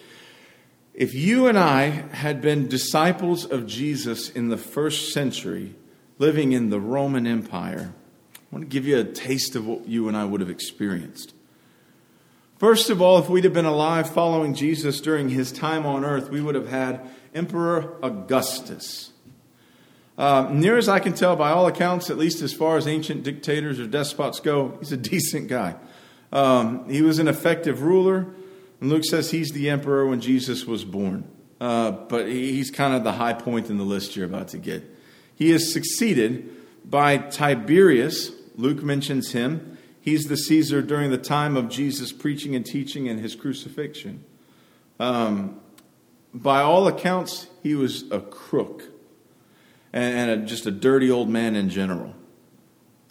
If 0.94 1.13
you 1.13 1.48
and 1.48 1.58
I 1.58 1.86
had 1.86 2.42
been 2.42 2.68
disciples 2.68 3.46
of 3.46 3.66
Jesus 3.66 4.30
in 4.30 4.50
the 4.50 4.58
first 4.58 5.12
century, 5.12 5.75
living 6.20 6.52
in 6.52 6.70
the 6.70 6.80
Roman 6.80 7.25
Empire, 7.25 7.94
I 8.36 8.40
want 8.52 8.66
to 8.66 8.70
give 8.70 8.86
you 8.86 9.00
a 9.00 9.04
taste 9.04 9.56
of 9.56 9.66
what 9.66 9.88
you 9.88 10.08
and 10.08 10.16
I 10.16 10.25
would 10.25 10.40
have 10.40 10.50
experienced. 10.50 11.34
First 12.63 12.89
of 12.89 13.01
all, 13.01 13.17
if 13.20 13.27
we'd 13.27 13.43
have 13.43 13.51
been 13.51 13.65
alive 13.65 14.10
following 14.10 14.53
Jesus 14.53 15.01
during 15.01 15.27
his 15.27 15.51
time 15.51 15.86
on 15.86 16.05
earth, 16.05 16.29
we 16.29 16.39
would 16.39 16.55
have 16.55 16.70
had 16.70 17.01
Emperor 17.36 17.98
Augustus. 18.01 19.12
Uh, 20.17 20.48
near 20.50 20.77
as 20.77 20.88
I 20.88 21.00
can 21.00 21.12
tell, 21.12 21.36
by 21.36 21.51
all 21.51 21.67
accounts, 21.67 22.10
at 22.10 22.17
least 22.17 22.41
as 22.41 22.53
far 22.53 22.77
as 22.77 22.88
ancient 22.88 23.24
dictators 23.24 23.82
or 23.82 23.88
despots 23.88 24.39
go, 24.39 24.77
he's 24.79 24.93
a 24.93 24.98
decent 25.12 25.50
guy. 25.50 25.75
Um, 26.32 26.89
he 26.89 27.01
was 27.01 27.20
an 27.20 27.27
effective 27.27 27.82
ruler, 27.82 28.27
and 28.79 28.89
Luke 28.89 29.03
says 29.03 29.32
he's 29.32 29.51
the 29.51 29.70
emperor 29.70 30.08
when 30.08 30.22
Jesus 30.22 30.63
was 30.63 30.86
born. 30.86 31.27
Uh, 31.60 31.91
but 31.91 32.29
he's 32.29 32.72
kind 32.72 32.93
of 32.93 33.03
the 33.03 33.12
high 33.12 33.34
point 33.34 33.70
in 33.70 33.77
the 33.77 33.84
list 33.84 34.15
you're 34.15 34.25
about 34.25 34.48
to 34.48 34.58
get. 34.58 34.89
He 35.36 35.51
is 35.51 35.74
succeeded 35.74 36.50
by 36.89 37.17
Tiberius. 37.17 38.32
Luke 38.55 38.82
mentions 38.82 39.34
him. 39.34 39.73
He's 40.03 40.25
the 40.25 40.36
Caesar 40.36 40.81
during 40.81 41.12
the 41.12 41.17
time 41.17 41.55
of 41.55 41.69
Jesus 41.69 42.12
preaching 42.12 42.57
and 42.57 42.65
teaching 42.65 43.07
and 43.07 43.22
his 43.22 43.36
crucifixion. 43.38 44.25
Um, 45.00 45.62
by 46.33 46.60
all 46.60 46.89
accounts, 46.89 47.48
he 47.63 47.74
was 47.74 48.03
a 48.12 48.19
crook 48.19 48.83
and, 49.93 50.29
a, 50.29 50.38
just 50.45 50.65
a 50.65 50.72
dirty 50.72 51.10
old 51.10 51.29
man 51.29 51.55
in 51.55 51.69
general. 51.69 52.15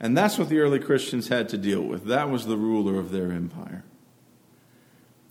And 0.01 0.15
that's 0.15 0.37
what 0.37 0.51
the 0.51 0.59
early 0.59 0.79
Christians 0.79 1.29
had 1.29 1.49
to 1.49 1.57
deal 1.57 1.81
with. 1.81 2.05
That 2.05 2.29
was 2.29 2.45
the 2.45 2.59
ruler 2.59 3.01
of 3.01 3.11
their 3.11 3.33
empire. 3.33 3.85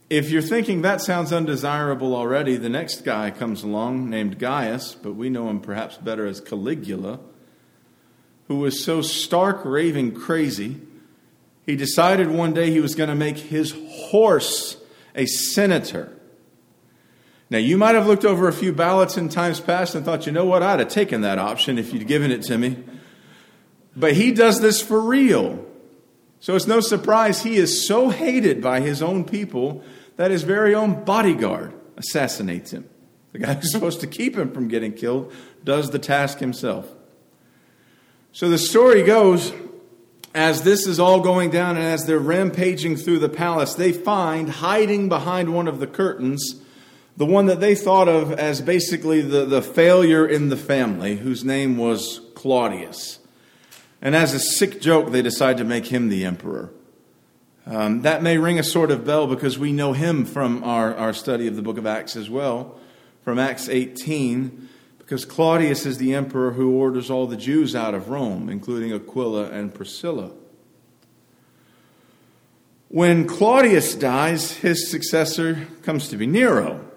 If 0.09 0.31
you're 0.31 0.41
thinking 0.41 0.81
that 0.81 0.99
sounds 0.99 1.31
undesirable 1.31 2.15
already, 2.15 2.57
the 2.57 2.69
next 2.69 3.05
guy 3.05 3.29
comes 3.29 3.61
along 3.61 4.09
named 4.09 4.39
Gaius, 4.39 4.95
but 4.95 5.13
we 5.13 5.29
know 5.29 5.47
him 5.47 5.59
perhaps 5.59 5.97
better 5.97 6.25
as 6.25 6.41
Caligula, 6.41 7.19
who 8.47 8.55
was 8.55 8.83
so 8.83 9.03
stark 9.03 9.63
raving 9.63 10.15
crazy, 10.15 10.81
he 11.65 11.75
decided 11.75 12.29
one 12.29 12.53
day 12.53 12.71
he 12.71 12.79
was 12.79 12.95
going 12.95 13.09
to 13.09 13.15
make 13.15 13.37
his 13.37 13.75
horse 13.89 14.77
a 15.15 15.25
senator. 15.25 16.17
Now, 17.49 17.57
you 17.57 17.77
might 17.77 17.95
have 17.95 18.07
looked 18.07 18.25
over 18.25 18.47
a 18.47 18.53
few 18.53 18.71
ballots 18.71 19.17
in 19.17 19.29
times 19.29 19.59
past 19.59 19.93
and 19.93 20.05
thought, 20.05 20.25
you 20.25 20.31
know 20.31 20.45
what, 20.45 20.63
I'd 20.63 20.79
have 20.79 20.87
taken 20.87 21.21
that 21.21 21.37
option 21.37 21.77
if 21.77 21.93
you'd 21.93 22.07
given 22.07 22.31
it 22.31 22.43
to 22.43 22.57
me. 22.57 22.81
But 23.95 24.13
he 24.13 24.31
does 24.31 24.61
this 24.61 24.81
for 24.81 25.01
real. 25.01 25.65
So 26.39 26.55
it's 26.55 26.65
no 26.65 26.79
surprise 26.79 27.43
he 27.43 27.57
is 27.57 27.85
so 27.85 28.09
hated 28.09 28.61
by 28.61 28.79
his 28.79 29.01
own 29.01 29.25
people 29.25 29.83
that 30.15 30.31
his 30.31 30.43
very 30.43 30.73
own 30.73 31.03
bodyguard 31.03 31.73
assassinates 31.97 32.71
him. 32.71 32.89
The 33.33 33.39
guy 33.39 33.53
who's 33.53 33.71
supposed 33.73 33.99
to 34.01 34.07
keep 34.07 34.37
him 34.37 34.51
from 34.51 34.67
getting 34.67 34.93
killed 34.93 35.33
does 35.63 35.91
the 35.91 35.99
task 35.99 36.39
himself. 36.39 36.87
So 38.31 38.49
the 38.49 38.57
story 38.57 39.03
goes 39.03 39.53
as 40.33 40.63
this 40.63 40.87
is 40.87 40.99
all 40.99 41.19
going 41.19 41.49
down 41.49 41.77
and 41.77 41.85
as 41.85 42.05
they're 42.05 42.19
rampaging 42.19 42.95
through 42.95 43.19
the 43.19 43.29
palace, 43.29 43.73
they 43.73 43.91
find 43.91 44.49
hiding 44.49 45.09
behind 45.09 45.53
one 45.53 45.67
of 45.67 45.79
the 45.79 45.87
curtains 45.87 46.61
the 47.17 47.25
one 47.25 47.45
that 47.47 47.59
they 47.59 47.75
thought 47.75 48.07
of 48.07 48.31
as 48.31 48.61
basically 48.61 49.21
the, 49.21 49.45
the 49.45 49.61
failure 49.61 50.25
in 50.25 50.49
the 50.49 50.57
family, 50.57 51.17
whose 51.17 51.43
name 51.43 51.77
was 51.77 52.21
Claudius. 52.35 53.19
And 54.01 54.15
as 54.15 54.33
a 54.33 54.39
sick 54.39 54.81
joke, 54.81 55.11
they 55.11 55.21
decide 55.21 55.57
to 55.57 55.63
make 55.63 55.87
him 55.87 56.09
the 56.09 56.25
emperor. 56.25 56.71
Um, 57.67 58.01
that 58.01 58.23
may 58.23 58.37
ring 58.37 58.57
a 58.57 58.63
sort 58.63 58.89
of 58.89 59.05
bell 59.05 59.27
because 59.27 59.59
we 59.59 59.71
know 59.71 59.93
him 59.93 60.25
from 60.25 60.63
our, 60.63 60.95
our 60.95 61.13
study 61.13 61.47
of 61.47 61.55
the 61.55 61.61
book 61.61 61.77
of 61.77 61.85
Acts 61.85 62.15
as 62.15 62.29
well, 62.29 62.79
from 63.23 63.37
Acts 63.37 63.69
18, 63.69 64.69
because 65.11 65.25
Claudius 65.25 65.85
is 65.85 65.97
the 65.97 66.13
emperor 66.13 66.51
who 66.51 66.71
orders 66.71 67.11
all 67.11 67.27
the 67.27 67.35
Jews 67.35 67.75
out 67.75 67.93
of 67.93 68.07
Rome, 68.07 68.47
including 68.47 68.93
Aquila 68.93 69.49
and 69.49 69.73
Priscilla. 69.73 70.31
When 72.87 73.27
Claudius 73.27 73.93
dies, 73.93 74.53
his 74.53 74.89
successor 74.89 75.67
comes 75.81 76.07
to 76.07 76.15
be 76.15 76.27
Nero. 76.27 76.89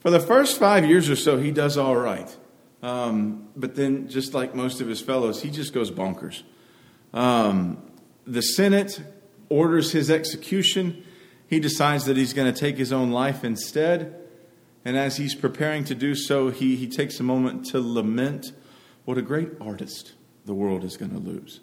For 0.00 0.10
the 0.10 0.18
first 0.18 0.58
five 0.58 0.84
years 0.84 1.08
or 1.08 1.14
so, 1.14 1.36
he 1.36 1.52
does 1.52 1.78
all 1.78 1.94
right. 1.94 2.36
Um, 2.82 3.50
but 3.54 3.76
then, 3.76 4.08
just 4.08 4.34
like 4.34 4.56
most 4.56 4.80
of 4.80 4.88
his 4.88 5.00
fellows, 5.00 5.42
he 5.42 5.50
just 5.50 5.72
goes 5.72 5.92
bonkers. 5.92 6.42
Um, 7.14 7.88
the 8.26 8.42
Senate 8.42 9.00
orders 9.48 9.92
his 9.92 10.10
execution. 10.10 11.04
He 11.46 11.60
decides 11.60 12.06
that 12.06 12.16
he's 12.16 12.32
going 12.32 12.52
to 12.52 12.60
take 12.60 12.76
his 12.76 12.92
own 12.92 13.12
life 13.12 13.44
instead. 13.44 14.25
And 14.86 14.96
as 14.96 15.16
he's 15.16 15.34
preparing 15.34 15.82
to 15.86 15.96
do 15.96 16.14
so, 16.14 16.50
he, 16.50 16.76
he 16.76 16.86
takes 16.86 17.18
a 17.18 17.24
moment 17.24 17.66
to 17.70 17.80
lament 17.80 18.52
what 19.04 19.18
a 19.18 19.22
great 19.22 19.50
artist 19.60 20.12
the 20.44 20.54
world 20.54 20.84
is 20.84 20.96
going 20.96 21.10
to 21.10 21.18
lose. 21.18 21.58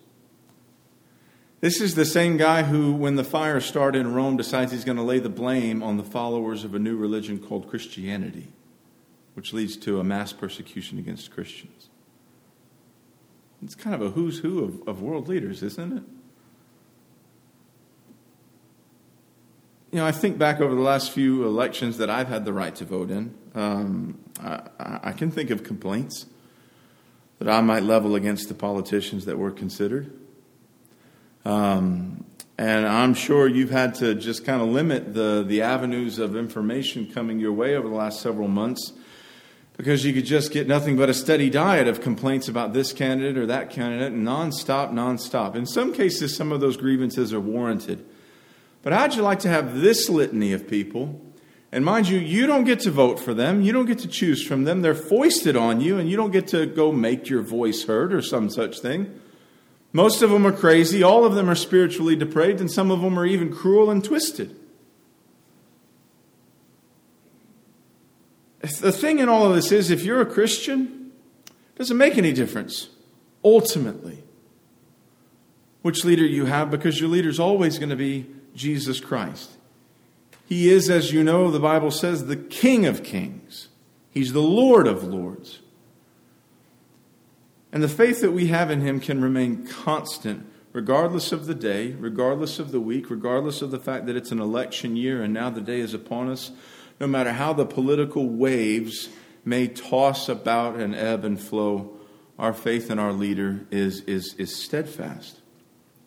This 1.62 1.80
is 1.80 1.96
the 1.96 2.04
same 2.04 2.36
guy 2.36 2.64
who, 2.64 2.92
when 2.92 3.16
the 3.16 3.24
fire 3.24 3.62
started 3.62 4.00
in 4.00 4.14
Rome, 4.14 4.36
decides 4.36 4.74
he's 4.74 4.84
going 4.84 4.98
to 4.98 5.04
lay 5.04 5.20
the 5.20 5.30
blame 5.30 5.82
on 5.82 5.96
the 5.96 6.04
followers 6.04 6.66
of 6.66 6.76
a 6.76 6.80
new 6.80 6.98
religion 6.98 7.40
called 7.40 7.70
Christianity, 7.70 8.50
which 9.36 9.54
leads 9.54 9.78
to 9.78 10.02
a 10.02 10.04
mass 10.04 10.34
persecution 10.34 11.00
against 11.00 11.32
Christians. 11.32 11.88
It's 13.64 13.74
kind 13.74 13.96
of 13.96 14.02
a 14.02 14.10
who's 14.10 14.40
who 14.40 14.66
of, 14.66 14.86
of 14.86 15.02
world 15.02 15.30
leaders, 15.30 15.64
isn't 15.64 15.98
it? 15.98 16.04
You 19.94 20.00
know, 20.00 20.08
I 20.08 20.12
think 20.12 20.40
back 20.40 20.60
over 20.60 20.74
the 20.74 20.82
last 20.82 21.12
few 21.12 21.46
elections 21.46 22.00
that 22.00 22.10
I've 22.10 22.28
had 22.28 22.46
the 22.46 22.52
right 22.52 22.76
to 22.78 22.84
vote 22.84 23.12
in. 23.12 23.36
Um, 23.54 24.18
I, 24.42 24.62
I 25.04 25.12
can 25.12 25.30
think 25.30 25.52
of 25.52 25.64
complaints 25.64 26.26
that 27.38 27.48
I 27.48 27.62
might 27.62 27.84
level 27.84 28.16
against 28.16 28.48
the 28.48 28.56
politicians 28.56 29.26
that 29.26 29.38
were 29.38 29.52
considered. 29.52 30.12
Um, 31.46 32.26
and 32.58 32.88
I'm 32.88 33.14
sure 33.14 33.48
you've 33.48 33.70
had 33.70 33.94
to 33.96 34.16
just 34.16 34.44
kind 34.44 34.64
of 34.64 34.70
limit 34.70 35.14
the, 35.14 35.46
the 35.48 35.62
avenues 35.62 36.18
of 36.18 36.36
information 36.36 37.12
coming 37.12 37.40
your 37.40 37.54
way 37.54 37.76
over 37.76 37.88
the 37.88 37.94
last 37.94 38.20
several 38.20 38.48
months 38.48 38.94
because 39.78 40.04
you 40.04 40.12
could 40.12 40.26
just 40.26 40.52
get 40.52 40.68
nothing 40.68 40.98
but 40.98 41.08
a 41.08 41.14
steady 41.14 41.52
diet 41.52 41.88
of 41.88 42.02
complaints 42.02 42.48
about 42.48 42.74
this 42.74 42.94
candidate 42.94 43.38
or 43.38 43.46
that 43.46 43.70
candidate, 43.70 44.12
nonstop, 44.12 44.92
nonstop. 44.92 45.54
In 45.54 45.68
some 45.68 45.94
cases, 45.94 46.36
some 46.36 46.52
of 46.52 46.62
those 46.62 46.78
grievances 46.78 47.32
are 47.32 47.40
warranted. 47.40 48.04
But 48.84 48.94
how'd 48.94 49.16
you 49.16 49.24
like 49.24 49.40
to 49.40 49.50
have 49.50 49.80
this 49.80 50.10
litany 50.10 50.54
of 50.54 50.68
people? 50.68 51.20
And 51.72 51.84
mind 51.84 52.08
you, 52.08 52.20
you 52.20 52.46
don't 52.46 52.66
get 52.66 52.82
to 52.82 52.92
vote 52.92 53.20
for 53.20 53.34
them. 53.34 53.64
You 53.64 53.74
don't 53.74 53.88
get 53.88 53.98
to 54.00 54.08
choose 54.08 54.46
from 54.46 54.66
them. 54.66 54.84
They're 54.84 54.94
foisted 54.94 55.56
on 55.56 55.82
you, 55.82 55.98
and 55.98 56.08
you 56.08 56.16
don't 56.16 56.32
get 56.32 56.48
to 56.50 56.68
go 56.68 56.92
make 56.92 57.30
your 57.30 57.42
voice 57.42 57.86
heard 57.86 58.14
or 58.14 58.22
some 58.22 58.52
such 58.52 58.80
thing. 58.80 59.20
Most 59.92 60.22
of 60.22 60.30
them 60.30 60.46
are 60.46 60.52
crazy, 60.52 61.02
all 61.02 61.24
of 61.24 61.36
them 61.36 61.50
are 61.50 61.56
spiritually 61.56 62.16
depraved, 62.16 62.60
and 62.60 62.70
some 62.70 62.92
of 62.92 63.02
them 63.02 63.18
are 63.18 63.26
even 63.26 63.54
cruel 63.54 63.90
and 63.90 64.04
twisted. 64.04 64.56
The 68.62 68.92
thing 68.92 69.20
in 69.20 69.30
all 69.30 69.46
of 69.46 69.56
this 69.56 69.72
is 69.72 69.92
if 69.92 70.04
you're 70.04 70.22
a 70.22 70.26
Christian, 70.26 71.12
it 71.46 71.78
doesn't 71.78 71.98
make 71.98 72.18
any 72.18 72.34
difference, 72.34 72.90
ultimately, 73.44 74.24
which 75.82 76.04
leader 76.06 76.26
you 76.26 76.46
have, 76.46 76.72
because 76.72 77.00
your 77.00 77.10
leader 77.10 77.30
is 77.30 77.40
always 77.40 77.78
going 77.78 77.90
to 77.90 77.96
be 77.96 78.26
Jesus 78.56 79.00
Christ. 79.00 79.52
He 80.46 80.70
is, 80.70 80.90
as 80.90 81.12
you 81.12 81.24
know, 81.24 81.50
the 81.50 81.60
Bible 81.60 81.92
says, 81.92 82.26
the 82.26 82.36
King 82.36 82.86
of 82.86 83.04
kings, 83.04 83.70
He's 84.12 84.34
the 84.34 84.42
Lord 84.42 84.88
of 84.88 85.04
lords. 85.04 85.60
And 87.72 87.82
the 87.82 87.90
faith 87.90 88.22
that 88.22 88.32
we 88.32 88.48
have 88.48 88.70
in 88.70 88.82
him 88.82 89.00
can 89.00 89.20
remain 89.20 89.66
constant 89.66 90.46
regardless 90.74 91.32
of 91.32 91.48
the 91.48 91.56
day, 91.56 91.94
regardless 91.94 92.60
of 92.60 92.72
the 92.72 92.80
week, 92.80 93.10
regardless 93.10 93.64
of 93.64 93.72
the 93.72 93.80
fact 93.80 94.06
that 94.06 94.16
it's 94.16 94.32
an 94.32 94.40
election 94.40 94.96
year 94.96 95.24
and 95.24 95.34
now 95.34 95.50
the 95.50 95.62
day 95.62 95.80
is 95.80 95.94
upon 95.94 96.30
us, 96.30 96.52
no 97.00 97.08
matter 97.08 97.34
how 97.34 97.52
the 97.52 97.66
political 97.66 98.30
waves 98.30 99.10
may 99.44 99.68
toss 99.68 100.30
about 100.30 100.76
and 100.76 100.94
ebb 100.94 101.26
and 101.26 101.40
flow, 101.40 101.98
our 102.38 102.54
faith 102.54 102.92
in 102.92 103.00
our 103.00 103.12
leader 103.12 103.66
is, 103.72 104.02
is, 104.02 104.36
is 104.36 104.56
steadfast 104.56 105.42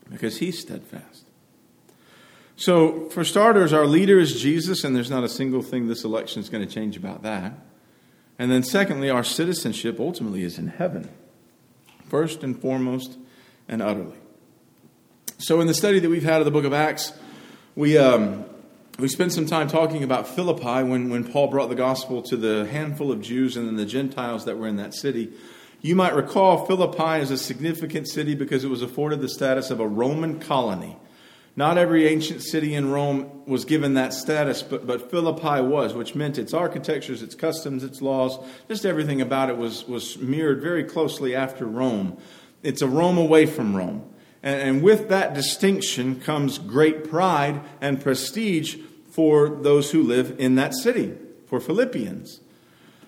because 0.08 0.38
he's 0.38 0.58
steadfast. 0.58 1.25
So, 2.58 3.10
for 3.10 3.22
starters, 3.22 3.74
our 3.74 3.84
leader 3.84 4.18
is 4.18 4.40
Jesus, 4.40 4.82
and 4.82 4.96
there's 4.96 5.10
not 5.10 5.22
a 5.22 5.28
single 5.28 5.60
thing 5.60 5.88
this 5.88 6.04
election 6.04 6.40
is 6.40 6.48
going 6.48 6.66
to 6.66 6.74
change 6.74 6.96
about 6.96 7.22
that. 7.22 7.52
And 8.38 8.50
then, 8.50 8.62
secondly, 8.62 9.10
our 9.10 9.22
citizenship 9.22 10.00
ultimately 10.00 10.42
is 10.42 10.58
in 10.58 10.68
heaven 10.68 11.10
first 12.08 12.42
and 12.42 12.58
foremost 12.58 13.18
and 13.68 13.82
utterly. 13.82 14.16
So, 15.36 15.60
in 15.60 15.66
the 15.66 15.74
study 15.74 15.98
that 15.98 16.08
we've 16.08 16.22
had 16.22 16.40
of 16.40 16.46
the 16.46 16.50
book 16.50 16.64
of 16.64 16.72
Acts, 16.72 17.12
we, 17.74 17.98
um, 17.98 18.46
we 18.98 19.08
spent 19.08 19.34
some 19.34 19.44
time 19.44 19.68
talking 19.68 20.02
about 20.02 20.26
Philippi 20.26 20.82
when, 20.82 21.10
when 21.10 21.30
Paul 21.30 21.48
brought 21.48 21.68
the 21.68 21.74
gospel 21.74 22.22
to 22.22 22.38
the 22.38 22.64
handful 22.66 23.12
of 23.12 23.20
Jews 23.20 23.58
and 23.58 23.68
then 23.68 23.76
the 23.76 23.84
Gentiles 23.84 24.46
that 24.46 24.56
were 24.56 24.66
in 24.66 24.76
that 24.76 24.94
city. 24.94 25.30
You 25.82 25.94
might 25.94 26.14
recall 26.14 26.64
Philippi 26.64 27.20
is 27.20 27.30
a 27.30 27.36
significant 27.36 28.08
city 28.08 28.34
because 28.34 28.64
it 28.64 28.68
was 28.68 28.80
afforded 28.80 29.20
the 29.20 29.28
status 29.28 29.70
of 29.70 29.78
a 29.78 29.86
Roman 29.86 30.40
colony. 30.40 30.96
Not 31.58 31.78
every 31.78 32.06
ancient 32.06 32.42
city 32.42 32.74
in 32.74 32.90
Rome 32.90 33.46
was 33.46 33.64
given 33.64 33.94
that 33.94 34.12
status, 34.12 34.62
but, 34.62 34.86
but 34.86 35.10
Philippi 35.10 35.62
was, 35.62 35.94
which 35.94 36.14
meant 36.14 36.36
its 36.36 36.52
architectures, 36.52 37.22
its 37.22 37.34
customs, 37.34 37.82
its 37.82 38.02
laws, 38.02 38.38
just 38.68 38.84
everything 38.84 39.22
about 39.22 39.48
it 39.48 39.56
was, 39.56 39.88
was 39.88 40.18
mirrored 40.18 40.60
very 40.60 40.84
closely 40.84 41.34
after 41.34 41.64
Rome. 41.64 42.18
It's 42.62 42.82
a 42.82 42.86
Rome 42.86 43.16
away 43.16 43.46
from 43.46 43.74
Rome. 43.74 44.06
And, 44.42 44.60
and 44.60 44.82
with 44.82 45.08
that 45.08 45.32
distinction 45.32 46.20
comes 46.20 46.58
great 46.58 47.08
pride 47.08 47.62
and 47.80 48.02
prestige 48.02 48.76
for 49.10 49.48
those 49.48 49.92
who 49.92 50.02
live 50.02 50.38
in 50.38 50.56
that 50.56 50.74
city, 50.74 51.16
for 51.46 51.58
Philippians. 51.58 52.40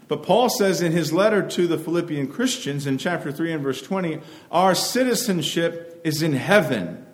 But 0.07 0.23
Paul 0.23 0.49
says 0.49 0.81
in 0.81 0.93
his 0.93 1.13
letter 1.13 1.47
to 1.47 1.67
the 1.67 1.77
Philippian 1.77 2.29
Christians 2.29 2.87
in 2.87 2.97
chapter 2.97 3.31
3 3.31 3.53
and 3.53 3.63
verse 3.63 3.83
20, 3.83 4.21
our 4.51 4.75
citizenship 4.75 6.01
is 6.03 6.23
in 6.23 6.33
heaven 6.33 7.05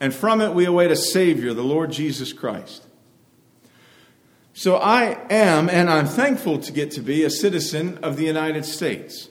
and 0.00 0.14
from 0.14 0.40
it 0.40 0.54
we 0.54 0.64
await 0.64 0.90
a 0.90 0.96
Savior, 0.96 1.52
the 1.52 1.62
Lord 1.62 1.92
Jesus 1.92 2.32
Christ. 2.32 2.86
So 4.54 4.76
I 4.76 5.18
am, 5.30 5.68
and 5.68 5.88
I'm 5.88 6.06
thankful 6.06 6.58
to 6.58 6.72
get 6.72 6.90
to 6.92 7.00
be, 7.00 7.22
a 7.22 7.30
citizen 7.30 7.98
of 8.02 8.16
the 8.16 8.24
United 8.24 8.64
States. 8.64 9.28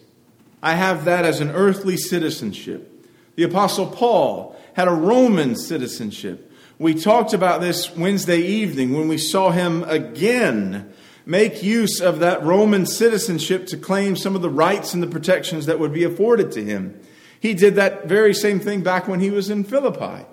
I 0.61 0.75
have 0.75 1.05
that 1.05 1.25
as 1.25 1.39
an 1.39 1.51
earthly 1.51 1.97
citizenship. 1.97 3.07
The 3.35 3.43
Apostle 3.43 3.87
Paul 3.87 4.55
had 4.73 4.87
a 4.87 4.93
Roman 4.93 5.55
citizenship. 5.55 6.51
We 6.77 6.93
talked 6.93 7.33
about 7.33 7.61
this 7.61 7.95
Wednesday 7.95 8.39
evening 8.39 8.93
when 8.93 9.07
we 9.07 9.17
saw 9.17 9.51
him 9.51 9.83
again 9.83 10.93
make 11.25 11.61
use 11.61 12.01
of 12.01 12.19
that 12.19 12.43
Roman 12.43 12.85
citizenship 12.85 13.67
to 13.67 13.77
claim 13.77 14.15
some 14.15 14.35
of 14.35 14.41
the 14.41 14.49
rights 14.49 14.93
and 14.93 15.03
the 15.03 15.07
protections 15.07 15.67
that 15.67 15.79
would 15.79 15.93
be 15.93 16.03
afforded 16.03 16.51
to 16.53 16.63
him. 16.63 16.99
He 17.39 17.53
did 17.53 17.75
that 17.75 18.07
very 18.07 18.33
same 18.33 18.59
thing 18.59 18.81
back 18.81 19.07
when 19.07 19.19
he 19.19 19.29
was 19.29 19.49
in 19.49 19.63
Philippi. 19.63 20.25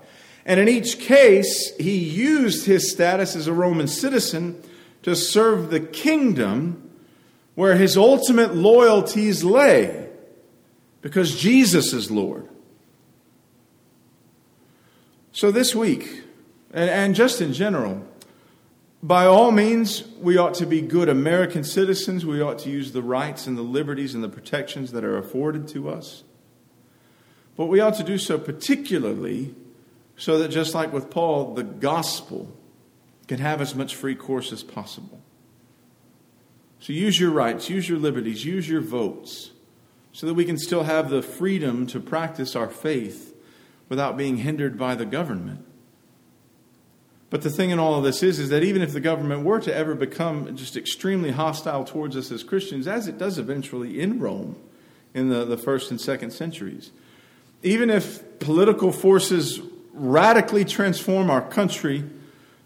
And 0.46 0.60
in 0.60 0.68
each 0.68 1.00
case, 1.00 1.76
he 1.76 1.98
used 1.98 2.66
his 2.66 2.92
status 2.92 3.34
as 3.34 3.48
a 3.48 3.52
Roman 3.52 3.88
citizen 3.88 4.62
to 5.02 5.16
serve 5.16 5.70
the 5.70 5.80
kingdom 5.80 6.88
where 7.56 7.74
his 7.74 7.96
ultimate 7.96 8.54
loyalties 8.54 9.42
lay, 9.42 10.08
because 11.02 11.36
Jesus 11.36 11.92
is 11.92 12.12
Lord. 12.12 12.48
So 15.32 15.50
this 15.50 15.74
week, 15.74 16.22
and, 16.72 16.88
and 16.88 17.14
just 17.16 17.40
in 17.40 17.52
general, 17.52 18.06
by 19.02 19.26
all 19.26 19.50
means, 19.50 20.04
we 20.20 20.38
ought 20.38 20.54
to 20.54 20.66
be 20.66 20.80
good 20.80 21.08
American 21.08 21.64
citizens. 21.64 22.24
We 22.24 22.40
ought 22.40 22.60
to 22.60 22.70
use 22.70 22.92
the 22.92 23.02
rights 23.02 23.48
and 23.48 23.58
the 23.58 23.62
liberties 23.62 24.14
and 24.14 24.22
the 24.22 24.28
protections 24.28 24.92
that 24.92 25.02
are 25.02 25.18
afforded 25.18 25.66
to 25.68 25.88
us. 25.88 26.22
But 27.56 27.66
we 27.66 27.80
ought 27.80 27.94
to 27.96 28.04
do 28.04 28.16
so 28.16 28.38
particularly 28.38 29.54
so 30.16 30.38
that 30.38 30.49
just 30.49 30.75
like 30.75 30.92
with 30.92 31.11
Paul, 31.11 31.54
the 31.54 31.62
gospel 31.62 32.56
can 33.28 33.38
have 33.38 33.61
as 33.61 33.75
much 33.75 33.94
free 33.94 34.14
course 34.14 34.52
as 34.52 34.62
possible. 34.62 35.20
So 36.80 36.92
use 36.92 37.18
your 37.18 37.30
rights, 37.30 37.68
use 37.68 37.88
your 37.88 37.99
liberties, 37.99 38.44
use 38.44 38.68
your 38.68 38.80
votes, 38.80 39.50
so 40.12 40.26
that 40.26 40.35
we 40.35 40.44
can 40.44 40.58
still 40.58 40.85
have 40.85 41.11
the 41.11 41.23
freedom 41.23 41.87
to 41.88 42.00
practice 42.00 42.56
our 42.56 42.68
faith 42.68 43.35
without 43.88 44.16
being 44.16 44.38
hindered 44.38 44.78
by 44.78 44.94
the 44.94 45.04
government. 45.04 45.64
But 47.28 47.42
the 47.42 47.50
thing 47.50 47.70
in 47.70 47.78
all 47.78 47.96
of 47.96 48.04
this 48.04 48.23
is, 48.23 48.38
is 48.38 48.50
that 48.50 48.62
even 48.62 48.82
if 48.82 48.92
the 48.92 49.00
government 49.00 49.44
were 49.44 49.61
to 49.61 49.75
ever 49.75 49.94
become 49.94 50.56
just 50.56 50.76
extremely 50.76 51.32
hostile 51.32 51.85
towards 51.85 52.16
us 52.16 52.30
as 52.30 52.44
Christians, 52.44 52.87
as 52.87 53.08
it 53.08 53.18
does 53.18 53.37
eventually 53.37 54.00
in 54.00 54.20
Rome 54.20 54.56
in 55.12 55.28
the, 55.28 55.44
the 55.44 55.56
first 55.58 55.90
and 55.90 56.00
second 56.00 56.30
centuries, 56.30 56.92
even 57.62 57.90
if 57.90 58.38
political 58.38 58.92
forces 58.92 59.61
radically 59.96 60.64
transform 60.64 61.30
our 61.30 61.42
country 61.42 62.04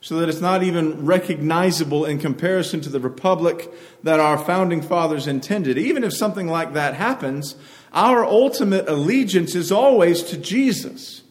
so 0.01 0.19
that 0.19 0.29
it's 0.29 0.41
not 0.41 0.63
even 0.63 1.05
recognizable 1.05 2.05
in 2.05 2.19
comparison 2.19 2.81
to 2.81 2.89
the 2.89 3.01
republic 3.01 3.71
that 4.03 4.19
our 4.19 4.39
founding 4.39 4.81
fathers 4.81 5.27
intended. 5.27 5.77
Even 5.77 6.05
if 6.05 6.15
something 6.15 6.49
like 6.49 6.73
that 6.73 6.95
happens, 6.95 7.55
our 7.93 8.25
ultimate 8.25 8.89
allegiance 8.89 9.55
is 9.55 9.71
always 9.71 10.23
to 10.23 10.39
Jesus, 10.39 11.23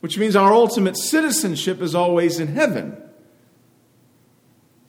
which 0.00 0.18
means 0.18 0.34
our 0.34 0.52
ultimate 0.52 0.96
citizenship 0.96 1.80
is 1.80 1.94
always 1.94 2.40
in 2.40 2.48
heaven. 2.48 3.00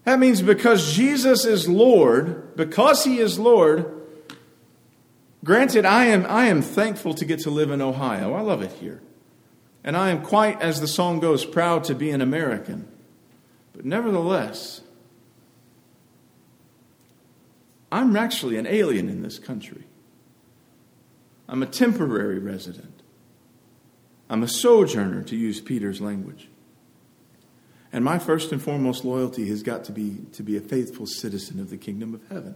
That 0.03 0.17
means 0.17 0.41
because 0.41 0.93
Jesus 0.93 1.45
is 1.45 1.69
Lord, 1.69 2.55
because 2.55 3.03
He 3.03 3.19
is 3.19 3.37
Lord, 3.37 4.01
granted, 5.43 5.85
I 5.85 6.05
am, 6.05 6.25
I 6.25 6.47
am 6.47 6.63
thankful 6.63 7.13
to 7.13 7.25
get 7.25 7.41
to 7.41 7.51
live 7.51 7.69
in 7.69 7.81
Ohio. 7.81 8.33
I 8.33 8.41
love 8.41 8.63
it 8.63 8.71
here. 8.71 9.01
And 9.83 9.97
I 9.97 10.09
am 10.09 10.21
quite, 10.21 10.61
as 10.61 10.79
the 10.79 10.87
song 10.87 11.19
goes, 11.19 11.43
proud 11.43 11.83
to 11.85 11.95
be 11.95 12.11
an 12.11 12.21
American. 12.21 12.87
But 13.73 13.85
nevertheless, 13.85 14.81
I'm 17.91 18.15
actually 18.15 18.57
an 18.57 18.67
alien 18.67 19.09
in 19.09 19.21
this 19.21 19.39
country. 19.39 19.83
I'm 21.49 21.63
a 21.63 21.65
temporary 21.65 22.39
resident. 22.39 23.01
I'm 24.29 24.43
a 24.43 24.47
sojourner, 24.47 25.23
to 25.23 25.35
use 25.35 25.59
Peter's 25.59 25.99
language. 25.99 26.47
And 27.91 28.05
my 28.05 28.19
first 28.19 28.53
and 28.53 28.61
foremost 28.61 29.03
loyalty 29.03 29.49
has 29.49 29.63
got 29.63 29.83
to 29.85 29.91
be 29.91 30.19
to 30.31 30.43
be 30.43 30.55
a 30.55 30.61
faithful 30.61 31.05
citizen 31.05 31.59
of 31.59 31.69
the 31.69 31.77
kingdom 31.77 32.13
of 32.13 32.21
heaven. 32.29 32.55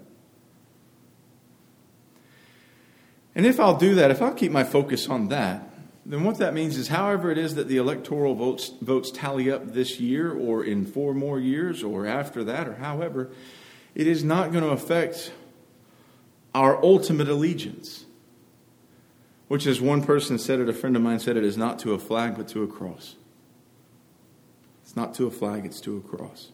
And 3.36 3.46
if 3.46 3.60
I'll 3.60 3.76
do 3.76 3.96
that, 3.96 4.12
if 4.12 4.22
I'll 4.22 4.34
keep 4.34 4.54
my 4.54 4.64
focus 4.64 5.10
on 5.10 5.28
that, 5.28 5.68
then 6.06 6.24
what 6.24 6.38
that 6.38 6.54
means 6.54 6.78
is 6.78 6.90
however 6.90 7.32
it 7.32 7.38
is 7.38 7.56
that 7.56 7.68
the 7.68 7.78
electoral 7.78 8.36
votes, 8.36 8.72
votes 8.82 9.10
tally 9.12 9.50
up 9.50 9.74
this 9.74 10.00
year 10.00 10.32
or 10.32 10.64
in 10.64 10.86
four 10.86 11.16
more 11.16 11.40
years 11.40 11.84
or 11.84 12.06
after 12.06 12.44
that 12.44 12.68
or 12.68 12.76
however, 12.76 13.32
it 13.96 14.06
is 14.06 14.24
not 14.24 14.52
going 14.52 14.64
to 14.64 14.70
affect 14.70 15.32
our 16.54 16.82
ultimate 16.84 17.28
allegiance. 17.28 18.06
Which, 19.48 19.66
as 19.66 19.80
one 19.80 20.04
person 20.04 20.38
said 20.40 20.60
it, 20.60 20.70
a 20.70 20.74
friend 20.74 20.96
of 20.96 21.02
mine 21.02 21.20
said 21.20 21.38
it, 21.38 21.44
is 21.44 21.58
not 21.58 21.80
to 21.80 21.94
a 21.94 22.00
flag 22.00 22.36
but 22.38 22.48
to 22.50 22.64
a 22.64 22.68
cross. 22.68 23.16
It's 24.84 24.96
not 24.96 25.16
to 25.16 25.26
a 25.26 25.32
flag, 25.32 25.66
it's 25.66 25.82
to 25.82 25.98
a 25.98 26.02
cross. 26.02 26.52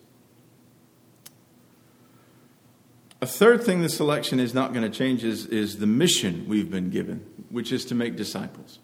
A 3.21 3.27
third 3.27 3.63
thing 3.63 3.81
this 3.81 3.99
election 3.99 4.39
is 4.39 4.53
not 4.53 4.73
going 4.73 4.89
to 4.89 4.97
change 4.97 5.23
is, 5.23 5.45
is 5.45 5.77
the 5.77 5.85
mission 5.85 6.45
we've 6.47 6.71
been 6.71 6.89
given, 6.89 7.19
which 7.49 7.71
is 7.71 7.85
to 7.85 7.95
make 7.95 8.15
disciples. 8.15 8.79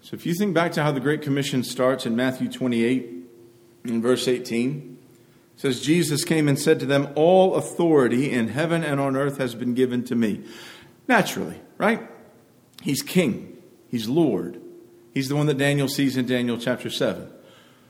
So 0.00 0.14
if 0.14 0.24
you 0.24 0.34
think 0.34 0.54
back 0.54 0.72
to 0.72 0.82
how 0.82 0.92
the 0.92 1.00
Great 1.00 1.22
Commission 1.22 1.62
starts 1.62 2.06
in 2.06 2.16
Matthew 2.16 2.50
28, 2.50 3.14
in 3.84 4.02
verse 4.02 4.28
18, 4.28 4.98
it 5.54 5.60
says, 5.60 5.80
Jesus 5.80 6.24
came 6.24 6.48
and 6.48 6.58
said 6.58 6.80
to 6.80 6.86
them, 6.86 7.08
All 7.14 7.56
authority 7.56 8.30
in 8.30 8.48
heaven 8.48 8.84
and 8.84 9.00
on 9.00 9.16
earth 9.16 9.38
has 9.38 9.54
been 9.54 9.74
given 9.74 10.04
to 10.04 10.14
me. 10.14 10.44
Naturally, 11.08 11.60
right? 11.78 12.08
He's 12.82 13.02
king, 13.02 13.56
he's 13.88 14.08
Lord. 14.08 14.60
He's 15.12 15.28
the 15.28 15.36
one 15.36 15.46
that 15.46 15.58
Daniel 15.58 15.88
sees 15.88 16.16
in 16.16 16.26
Daniel 16.26 16.58
chapter 16.58 16.90
7. 16.90 17.28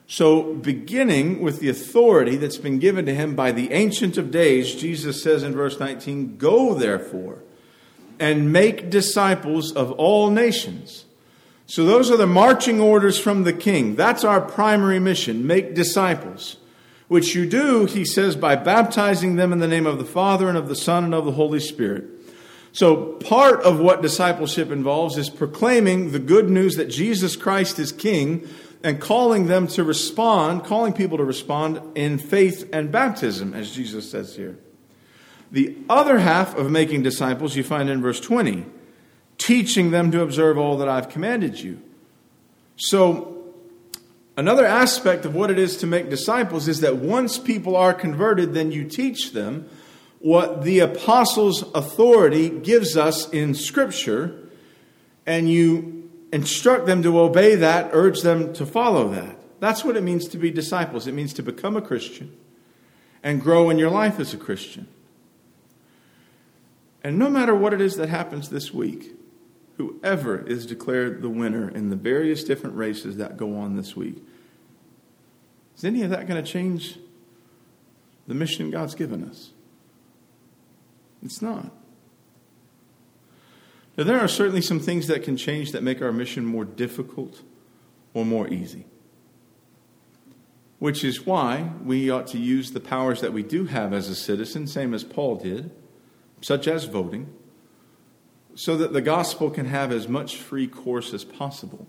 So, 0.06 0.54
beginning 0.54 1.42
with 1.42 1.60
the 1.60 1.68
authority 1.68 2.36
that's 2.36 2.56
been 2.56 2.78
given 2.78 3.04
to 3.04 3.14
him 3.14 3.36
by 3.36 3.52
the 3.52 3.70
Ancient 3.72 4.16
of 4.16 4.30
Days, 4.30 4.74
Jesus 4.74 5.22
says 5.22 5.42
in 5.42 5.52
verse 5.52 5.78
19, 5.78 6.38
Go 6.38 6.72
therefore 6.72 7.42
and 8.18 8.50
make 8.50 8.88
disciples 8.88 9.70
of 9.72 9.92
all 9.92 10.30
nations 10.30 11.04
so 11.68 11.84
those 11.84 12.10
are 12.10 12.16
the 12.16 12.26
marching 12.26 12.80
orders 12.80 13.18
from 13.20 13.44
the 13.44 13.52
king. 13.52 13.94
That's 13.94 14.24
our 14.24 14.40
primary 14.40 14.98
mission 14.98 15.46
make 15.46 15.74
disciples. 15.74 16.56
Which 17.08 17.34
you 17.34 17.46
do, 17.46 17.84
he 17.84 18.06
says, 18.06 18.36
by 18.36 18.56
baptizing 18.56 19.36
them 19.36 19.52
in 19.52 19.58
the 19.58 19.68
name 19.68 19.86
of 19.86 19.98
the 19.98 20.04
Father 20.04 20.48
and 20.48 20.56
of 20.56 20.68
the 20.68 20.76
Son 20.76 21.04
and 21.04 21.14
of 21.14 21.26
the 21.26 21.32
Holy 21.32 21.60
Spirit. 21.60 22.04
So, 22.72 23.12
part 23.14 23.60
of 23.62 23.80
what 23.80 24.02
discipleship 24.02 24.70
involves 24.70 25.18
is 25.18 25.28
proclaiming 25.28 26.12
the 26.12 26.18
good 26.18 26.48
news 26.48 26.76
that 26.76 26.86
Jesus 26.86 27.36
Christ 27.36 27.78
is 27.78 27.92
King 27.92 28.48
and 28.82 29.00
calling 29.00 29.46
them 29.46 29.66
to 29.68 29.84
respond, 29.84 30.64
calling 30.64 30.94
people 30.94 31.18
to 31.18 31.24
respond 31.24 31.80
in 31.94 32.18
faith 32.18 32.68
and 32.72 32.90
baptism, 32.90 33.52
as 33.52 33.74
Jesus 33.74 34.10
says 34.10 34.36
here. 34.36 34.58
The 35.50 35.76
other 35.88 36.18
half 36.18 36.56
of 36.56 36.70
making 36.70 37.02
disciples 37.02 37.56
you 37.56 37.64
find 37.64 37.90
in 37.90 38.00
verse 38.00 38.20
20 38.20 38.66
teaching 39.38 39.90
them 39.90 40.10
to 40.10 40.20
observe 40.20 40.58
all 40.58 40.76
that 40.78 40.88
I've 40.88 41.08
commanded 41.08 41.58
you. 41.60 41.80
So, 42.76 43.44
another 44.36 44.66
aspect 44.66 45.24
of 45.24 45.34
what 45.34 45.50
it 45.50 45.58
is 45.58 45.76
to 45.78 45.86
make 45.86 46.10
disciples 46.10 46.68
is 46.68 46.80
that 46.80 46.96
once 46.96 47.38
people 47.38 47.76
are 47.76 47.94
converted, 47.94 48.54
then 48.54 48.70
you 48.72 48.84
teach 48.84 49.32
them 49.32 49.68
what 50.20 50.62
the 50.64 50.80
apostles' 50.80 51.62
authority 51.74 52.50
gives 52.50 52.96
us 52.96 53.28
in 53.30 53.54
Scripture, 53.54 54.48
and 55.26 55.48
you 55.50 56.10
instruct 56.32 56.86
them 56.86 57.02
to 57.02 57.18
obey 57.18 57.54
that, 57.54 57.90
urge 57.92 58.22
them 58.22 58.52
to 58.54 58.66
follow 58.66 59.08
that. 59.08 59.36
That's 59.60 59.84
what 59.84 59.96
it 59.96 60.02
means 60.02 60.28
to 60.28 60.38
be 60.38 60.50
disciples. 60.50 61.06
It 61.06 61.12
means 61.12 61.32
to 61.34 61.42
become 61.42 61.76
a 61.76 61.82
Christian 61.82 62.36
and 63.22 63.40
grow 63.40 63.70
in 63.70 63.78
your 63.78 63.90
life 63.90 64.20
as 64.20 64.32
a 64.32 64.36
Christian. 64.36 64.86
And 67.02 67.18
no 67.18 67.28
matter 67.28 67.54
what 67.54 67.72
it 67.72 67.80
is 67.80 67.96
that 67.96 68.08
happens 68.08 68.48
this 68.48 68.72
week, 68.72 69.17
whoever 69.78 70.46
is 70.46 70.66
declared 70.66 71.22
the 71.22 71.28
winner 71.28 71.68
in 71.68 71.88
the 71.88 71.96
various 71.96 72.44
different 72.44 72.76
races 72.76 73.16
that 73.16 73.36
go 73.36 73.56
on 73.56 73.76
this 73.76 73.96
week, 73.96 74.22
is 75.76 75.84
any 75.84 76.02
of 76.02 76.10
that 76.10 76.26
going 76.26 76.42
to 76.42 76.50
change 76.50 76.98
the 78.26 78.34
mission 78.34 78.70
God's 78.70 78.96
given 78.96 79.24
us? 79.24 79.52
It's 81.22 81.40
not. 81.40 81.70
Now, 83.96 84.04
there 84.04 84.20
are 84.20 84.28
certainly 84.28 84.62
some 84.62 84.80
things 84.80 85.06
that 85.06 85.22
can 85.22 85.36
change 85.36 85.72
that 85.72 85.82
make 85.82 86.02
our 86.02 86.12
mission 86.12 86.44
more 86.44 86.64
difficult 86.64 87.42
or 88.14 88.24
more 88.24 88.48
easy. 88.48 88.86
Which 90.78 91.02
is 91.02 91.26
why 91.26 91.70
we 91.84 92.10
ought 92.10 92.28
to 92.28 92.38
use 92.38 92.72
the 92.72 92.80
powers 92.80 93.20
that 93.20 93.32
we 93.32 93.42
do 93.42 93.66
have 93.66 93.92
as 93.92 94.08
a 94.08 94.14
citizen, 94.14 94.66
same 94.66 94.94
as 94.94 95.02
Paul 95.02 95.36
did, 95.36 95.70
such 96.40 96.68
as 96.68 96.84
voting, 96.84 97.32
so 98.58 98.76
that 98.76 98.92
the 98.92 99.00
gospel 99.00 99.50
can 99.50 99.66
have 99.66 99.92
as 99.92 100.08
much 100.08 100.34
free 100.34 100.66
course 100.66 101.14
as 101.14 101.22
possible. 101.22 101.86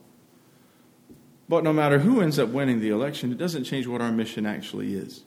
But 1.49 1.63
no 1.63 1.73
matter 1.73 1.97
who 1.97 2.21
ends 2.21 2.37
up 2.37 2.49
winning 2.49 2.79
the 2.79 2.89
election, 2.89 3.31
it 3.31 3.39
doesn't 3.39 3.63
change 3.63 3.87
what 3.87 4.01
our 4.01 4.11
mission 4.11 4.45
actually 4.45 4.93
is. 4.93 5.23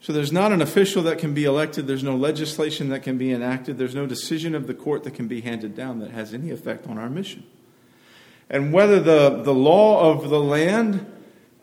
So 0.00 0.14
there's 0.14 0.32
not 0.32 0.50
an 0.50 0.62
official 0.62 1.02
that 1.02 1.18
can 1.18 1.34
be 1.34 1.44
elected, 1.44 1.86
there's 1.86 2.02
no 2.02 2.16
legislation 2.16 2.88
that 2.88 3.02
can 3.02 3.18
be 3.18 3.30
enacted, 3.30 3.76
there's 3.76 3.94
no 3.94 4.06
decision 4.06 4.54
of 4.54 4.66
the 4.66 4.72
court 4.72 5.04
that 5.04 5.12
can 5.12 5.28
be 5.28 5.42
handed 5.42 5.76
down 5.76 5.98
that 5.98 6.12
has 6.12 6.32
any 6.32 6.50
effect 6.50 6.86
on 6.86 6.96
our 6.96 7.10
mission. 7.10 7.44
And 8.48 8.72
whether 8.72 8.98
the, 8.98 9.42
the 9.42 9.52
law 9.52 10.10
of 10.10 10.30
the 10.30 10.40
land 10.40 11.04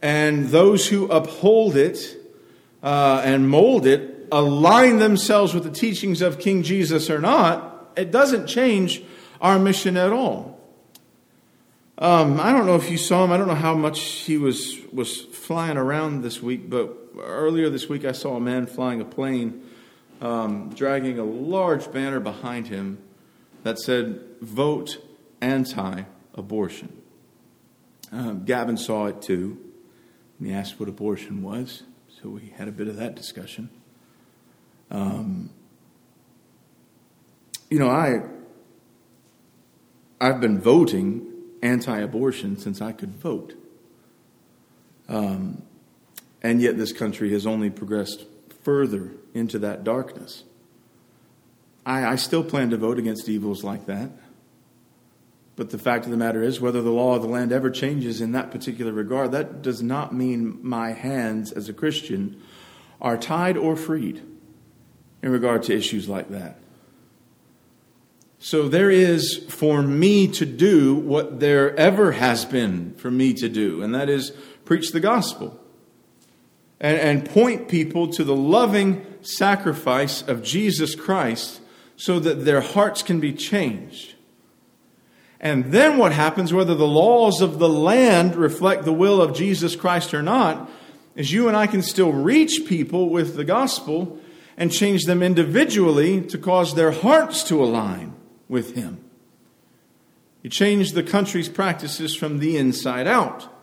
and 0.03 0.49
those 0.49 0.89
who 0.89 1.07
uphold 1.07 1.75
it 1.75 2.15
uh, 2.83 3.23
and 3.25 3.49
mold 3.49 3.87
it 3.87 4.27
align 4.31 4.99
themselves 4.99 5.55
with 5.55 5.63
the 5.63 5.71
teachings 5.71 6.21
of 6.21 6.37
King 6.37 6.61
Jesus 6.61 7.09
or 7.09 7.17
not, 7.19 7.73
it 7.97 8.11
doesn't 8.11 8.47
change 8.47 9.03
our 9.41 9.59
mission 9.59 9.97
at 9.97 10.13
all. 10.13 10.59
Um, 11.99 12.39
I 12.39 12.51
don't 12.51 12.67
know 12.67 12.75
if 12.75 12.91
you 12.91 12.97
saw 12.97 13.23
him. 13.23 13.31
I 13.31 13.37
don't 13.37 13.47
know 13.47 13.55
how 13.55 13.73
much 13.73 13.99
he 13.99 14.37
was 14.37 14.77
was 14.93 15.21
flying 15.21 15.77
around 15.77 16.21
this 16.21 16.41
week, 16.43 16.69
but 16.69 16.95
earlier 17.19 17.69
this 17.69 17.89
week 17.89 18.05
I 18.05 18.11
saw 18.11 18.35
a 18.35 18.39
man 18.39 18.67
flying 18.67 19.01
a 19.01 19.05
plane, 19.05 19.63
um, 20.21 20.69
dragging 20.75 21.17
a 21.17 21.23
large 21.23 21.91
banner 21.91 22.19
behind 22.19 22.67
him 22.67 22.99
that 23.63 23.79
said 23.79 24.21
"Vote 24.41 25.03
anti-abortion." 25.41 27.01
Um, 28.11 28.45
Gavin 28.45 28.77
saw 28.77 29.07
it 29.07 29.21
too, 29.23 29.57
and 30.37 30.47
he 30.47 30.53
asked 30.53 30.79
what 30.79 30.87
abortion 30.87 31.41
was, 31.41 31.81
so 32.21 32.29
we 32.29 32.53
had 32.57 32.67
a 32.67 32.71
bit 32.71 32.87
of 32.87 32.95
that 32.97 33.15
discussion. 33.15 33.69
Um, 34.91 35.49
you 37.69 37.79
know, 37.79 37.89
I 37.89 38.23
I've 40.19 40.41
been 40.41 40.59
voting 40.59 41.31
anti-abortion 41.61 42.57
since 42.57 42.81
I 42.81 42.91
could 42.91 43.15
vote, 43.15 43.53
um, 45.07 45.61
and 46.41 46.61
yet 46.61 46.77
this 46.77 46.91
country 46.91 47.31
has 47.33 47.45
only 47.45 47.69
progressed 47.69 48.25
further 48.63 49.11
into 49.33 49.59
that 49.59 49.83
darkness. 49.83 50.43
I, 51.85 52.05
I 52.05 52.15
still 52.15 52.43
plan 52.43 52.69
to 52.71 52.77
vote 52.77 52.99
against 52.99 53.29
evils 53.29 53.63
like 53.63 53.85
that. 53.85 54.11
But 55.55 55.71
the 55.71 55.79
fact 55.79 56.05
of 56.05 56.11
the 56.11 56.17
matter 56.17 56.43
is, 56.43 56.61
whether 56.61 56.83
the 56.83 56.91
law 56.91 57.15
of 57.15 57.23
the 57.23 57.27
land 57.27 57.51
ever 57.51 57.71
changes 57.71 58.21
in 58.21 58.33
that 58.33 58.51
particular 58.51 58.91
regard, 58.91 59.31
that 59.31 59.63
does 59.63 59.81
not 59.81 60.13
mean 60.13 60.59
my 60.61 60.91
hands 60.91 61.51
as 61.51 61.67
a 61.67 61.73
Christian 61.73 62.39
are 63.01 63.17
tied 63.17 63.57
or 63.57 63.75
freed 63.75 64.21
in 65.23 65.31
regard 65.31 65.63
to 65.63 65.75
issues 65.75 66.07
like 66.07 66.29
that. 66.29 66.59
So 68.39 68.67
there 68.67 68.91
is 68.91 69.37
for 69.49 69.81
me 69.81 70.27
to 70.29 70.45
do 70.45 70.95
what 70.95 71.39
there 71.39 71.75
ever 71.75 72.11
has 72.11 72.45
been 72.45 72.93
for 72.95 73.09
me 73.09 73.33
to 73.33 73.49
do, 73.49 73.81
and 73.81 73.95
that 73.95 74.09
is 74.09 74.31
preach 74.63 74.91
the 74.91 74.99
gospel 74.99 75.59
and, 76.79 76.97
and 76.97 77.29
point 77.29 77.67
people 77.67 78.07
to 78.09 78.23
the 78.23 78.35
loving 78.35 79.05
sacrifice 79.21 80.21
of 80.21 80.43
Jesus 80.43 80.93
Christ 80.93 81.61
so 81.95 82.19
that 82.19 82.45
their 82.45 82.61
hearts 82.61 83.01
can 83.01 83.19
be 83.19 83.33
changed. 83.33 84.13
And 85.39 85.71
then 85.71 85.97
what 85.97 86.11
happens, 86.11 86.53
whether 86.53 86.75
the 86.75 86.87
laws 86.87 87.41
of 87.41 87.59
the 87.59 87.69
land 87.69 88.35
reflect 88.35 88.85
the 88.85 88.93
will 88.93 89.21
of 89.21 89.35
Jesus 89.35 89.75
Christ 89.75 90.13
or 90.13 90.21
not, 90.21 90.69
is 91.15 91.31
you 91.31 91.47
and 91.47 91.57
I 91.57 91.67
can 91.67 91.81
still 91.81 92.11
reach 92.11 92.65
people 92.67 93.09
with 93.09 93.35
the 93.35 93.43
gospel 93.43 94.19
and 94.55 94.71
change 94.71 95.05
them 95.05 95.23
individually 95.23 96.21
to 96.21 96.37
cause 96.37 96.75
their 96.75 96.91
hearts 96.91 97.43
to 97.43 97.63
align 97.63 98.13
with 98.47 98.75
Him. 98.75 99.03
He 100.43 100.49
changed 100.49 100.95
the 100.95 101.03
country's 101.03 101.49
practices 101.49 102.15
from 102.15 102.39
the 102.39 102.57
inside 102.57 103.07
out. 103.07 103.53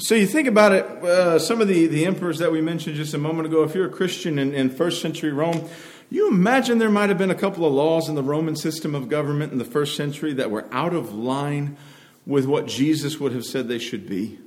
So 0.00 0.14
you 0.14 0.26
think 0.26 0.46
about 0.46 0.72
it, 0.72 0.84
uh, 0.84 1.38
some 1.40 1.60
of 1.60 1.66
the, 1.66 1.86
the 1.88 2.06
emperors 2.06 2.38
that 2.38 2.52
we 2.52 2.60
mentioned 2.60 2.94
just 2.94 3.14
a 3.14 3.18
moment 3.18 3.46
ago, 3.46 3.64
if 3.64 3.74
you're 3.74 3.88
a 3.88 3.90
Christian 3.90 4.38
in, 4.38 4.54
in 4.54 4.70
first 4.70 5.02
century 5.02 5.32
Rome, 5.32 5.68
you 6.08 6.28
imagine 6.28 6.78
there 6.78 6.88
might 6.88 7.08
have 7.08 7.18
been 7.18 7.32
a 7.32 7.34
couple 7.34 7.66
of 7.66 7.72
laws 7.72 8.08
in 8.08 8.14
the 8.14 8.22
Roman 8.22 8.54
system 8.54 8.94
of 8.94 9.08
government 9.08 9.52
in 9.52 9.58
the 9.58 9.64
first 9.64 9.96
century 9.96 10.32
that 10.34 10.50
were 10.50 10.66
out 10.72 10.94
of 10.94 11.12
line 11.12 11.76
with 12.24 12.46
what 12.46 12.66
Jesus 12.66 13.18
would 13.18 13.32
have 13.32 13.44
said 13.44 13.66
they 13.66 13.78
should 13.78 14.08
be? 14.08 14.38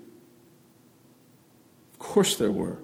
Of 1.94 2.00
course 2.00 2.38
there 2.38 2.52
were. 2.52 2.78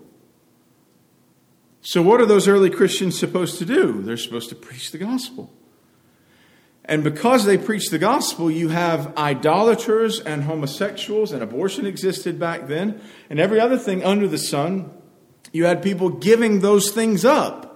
So, 1.82 2.02
what 2.02 2.20
are 2.20 2.26
those 2.26 2.48
early 2.48 2.70
Christians 2.70 3.18
supposed 3.18 3.60
to 3.60 3.66
do? 3.66 4.02
They're 4.02 4.18
supposed 4.18 4.50
to 4.50 4.56
preach 4.56 4.92
the 4.92 4.98
gospel. 4.98 5.54
And 6.88 7.04
because 7.04 7.44
they 7.44 7.58
preached 7.58 7.92
the 7.92 8.00
gospel, 8.00 8.50
you 8.50 8.70
have 8.70 9.16
idolaters 9.18 10.22
and 10.22 10.44
homosexuals, 10.44 11.34
and 11.34 11.44
abortion 11.44 11.86
existed 11.86 12.40
back 12.40 12.68
then, 12.68 13.02
and 13.30 13.40
every 13.40 13.60
other 13.60 13.78
thing 13.78 14.04
under 14.04 14.28
the 14.28 14.38
sun. 14.38 14.92
You 15.52 15.66
had 15.66 15.84
people 15.84 16.10
giving 16.10 16.62
those 16.62 16.92
things 16.92 17.26
up. 17.26 17.68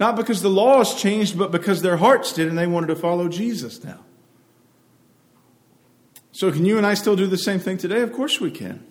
Not 0.00 0.16
because 0.16 0.42
the 0.42 0.50
laws 0.50 1.00
changed, 1.00 1.38
but 1.38 1.52
because 1.52 1.82
their 1.82 1.98
hearts 1.98 2.32
did 2.32 2.48
and 2.48 2.58
they 2.58 2.66
wanted 2.66 2.88
to 2.88 2.96
follow 2.96 3.28
Jesus 3.28 3.84
now. 3.84 4.00
So, 6.32 6.50
can 6.50 6.64
you 6.64 6.78
and 6.78 6.86
I 6.86 6.94
still 6.94 7.14
do 7.14 7.26
the 7.26 7.38
same 7.38 7.60
thing 7.60 7.78
today? 7.78 8.00
Of 8.00 8.12
course 8.12 8.40
we 8.40 8.50
can. 8.50 8.84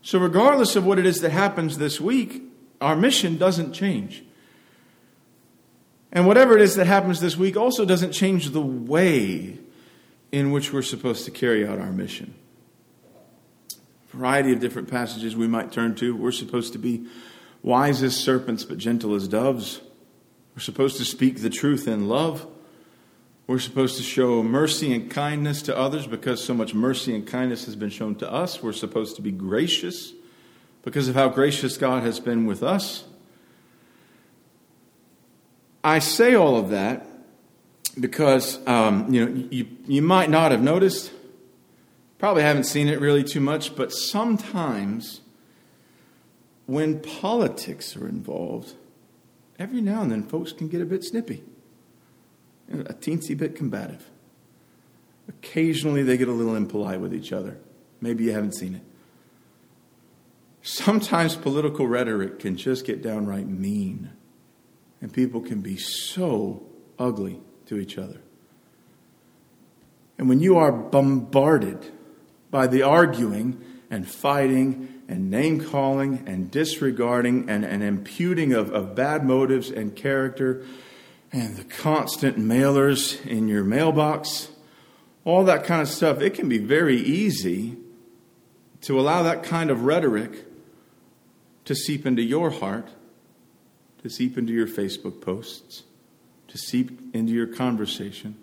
So, 0.00 0.18
regardless 0.18 0.74
of 0.74 0.86
what 0.86 0.98
it 0.98 1.04
is 1.04 1.20
that 1.20 1.32
happens 1.32 1.76
this 1.76 2.00
week, 2.00 2.42
our 2.80 2.96
mission 2.96 3.36
doesn't 3.36 3.72
change. 3.74 4.24
And 6.12 6.26
whatever 6.26 6.56
it 6.56 6.62
is 6.62 6.76
that 6.76 6.86
happens 6.86 7.20
this 7.20 7.36
week 7.36 7.56
also 7.56 7.84
doesn't 7.84 8.12
change 8.12 8.50
the 8.50 8.62
way 8.62 9.58
in 10.32 10.52
which 10.52 10.72
we're 10.72 10.82
supposed 10.82 11.24
to 11.26 11.30
carry 11.30 11.66
out 11.66 11.78
our 11.78 11.92
mission. 11.92 12.34
A 14.12 14.16
variety 14.16 14.52
of 14.52 14.60
different 14.60 14.88
passages 14.90 15.36
we 15.36 15.46
might 15.46 15.72
turn 15.72 15.94
to. 15.96 16.16
We're 16.16 16.32
supposed 16.32 16.72
to 16.72 16.78
be 16.78 17.06
wise 17.62 18.02
as 18.02 18.16
serpents, 18.16 18.64
but 18.64 18.78
gentle 18.78 19.14
as 19.14 19.28
doves. 19.28 19.80
We're 20.54 20.62
supposed 20.62 20.96
to 20.96 21.04
speak 21.04 21.40
the 21.40 21.50
truth 21.50 21.86
in 21.86 22.08
love. 22.08 22.46
We're 23.46 23.58
supposed 23.58 23.96
to 23.96 24.02
show 24.02 24.42
mercy 24.42 24.92
and 24.92 25.10
kindness 25.10 25.62
to 25.62 25.76
others 25.76 26.06
because 26.06 26.44
so 26.44 26.52
much 26.52 26.74
mercy 26.74 27.14
and 27.14 27.26
kindness 27.26 27.64
has 27.64 27.76
been 27.76 27.90
shown 27.90 28.14
to 28.16 28.30
us. 28.30 28.62
We're 28.62 28.72
supposed 28.72 29.16
to 29.16 29.22
be 29.22 29.32
gracious 29.32 30.12
because 30.82 31.08
of 31.08 31.14
how 31.14 31.28
gracious 31.28 31.76
God 31.76 32.02
has 32.02 32.20
been 32.20 32.44
with 32.44 32.62
us. 32.62 33.04
I 35.88 36.00
say 36.00 36.34
all 36.34 36.56
of 36.56 36.68
that 36.68 37.06
because 37.98 38.58
um, 38.66 39.12
you 39.12 39.24
know 39.24 39.46
you, 39.50 39.66
you 39.86 40.02
might 40.02 40.28
not 40.28 40.50
have 40.52 40.62
noticed, 40.62 41.10
probably 42.18 42.42
haven't 42.42 42.64
seen 42.64 42.88
it 42.88 43.00
really 43.00 43.24
too 43.24 43.40
much, 43.40 43.74
but 43.74 43.90
sometimes 43.90 45.22
when 46.66 47.00
politics 47.00 47.96
are 47.96 48.06
involved, 48.06 48.74
every 49.58 49.80
now 49.80 50.02
and 50.02 50.12
then 50.12 50.24
folks 50.24 50.52
can 50.52 50.68
get 50.68 50.82
a 50.82 50.84
bit 50.84 51.02
snippy, 51.02 51.42
a 52.70 52.92
teensy 52.92 53.34
bit 53.34 53.56
combative. 53.56 54.10
Occasionally 55.26 56.02
they 56.02 56.18
get 56.18 56.28
a 56.28 56.32
little 56.32 56.54
impolite 56.54 57.00
with 57.00 57.14
each 57.14 57.32
other. 57.32 57.56
Maybe 58.02 58.24
you 58.24 58.32
haven't 58.32 58.56
seen 58.56 58.74
it. 58.74 58.82
Sometimes 60.60 61.34
political 61.34 61.86
rhetoric 61.86 62.40
can 62.40 62.56
just 62.56 62.84
get 62.84 63.02
downright 63.02 63.48
mean, 63.48 64.10
and 65.00 65.12
people 65.12 65.40
can 65.40 65.60
be 65.60 65.76
so 65.76 66.62
ugly 66.98 67.40
to 67.66 67.78
each 67.78 67.98
other. 67.98 68.20
And 70.18 70.28
when 70.28 70.40
you 70.40 70.58
are 70.58 70.72
bombarded 70.72 71.92
by 72.50 72.66
the 72.66 72.82
arguing 72.82 73.62
and 73.90 74.08
fighting 74.08 75.02
and 75.08 75.30
name 75.30 75.64
calling 75.64 76.24
and 76.26 76.50
disregarding 76.50 77.48
and, 77.48 77.64
and 77.64 77.82
imputing 77.82 78.52
of, 78.52 78.72
of 78.72 78.94
bad 78.94 79.24
motives 79.24 79.70
and 79.70 79.94
character 79.94 80.64
and 81.32 81.56
the 81.56 81.64
constant 81.64 82.36
mailers 82.36 83.24
in 83.24 83.48
your 83.48 83.62
mailbox, 83.62 84.48
all 85.24 85.44
that 85.44 85.64
kind 85.64 85.82
of 85.82 85.88
stuff, 85.88 86.20
it 86.20 86.34
can 86.34 86.48
be 86.48 86.58
very 86.58 86.96
easy 86.96 87.76
to 88.80 88.98
allow 88.98 89.22
that 89.22 89.42
kind 89.42 89.70
of 89.70 89.84
rhetoric 89.84 90.44
to 91.64 91.74
seep 91.74 92.06
into 92.06 92.22
your 92.22 92.50
heart 92.50 92.88
to 94.02 94.08
seep 94.08 94.38
into 94.38 94.52
your 94.52 94.66
Facebook 94.66 95.20
posts, 95.20 95.82
to 96.48 96.58
seep 96.58 97.14
into 97.14 97.32
your 97.32 97.46
conversation, 97.46 98.36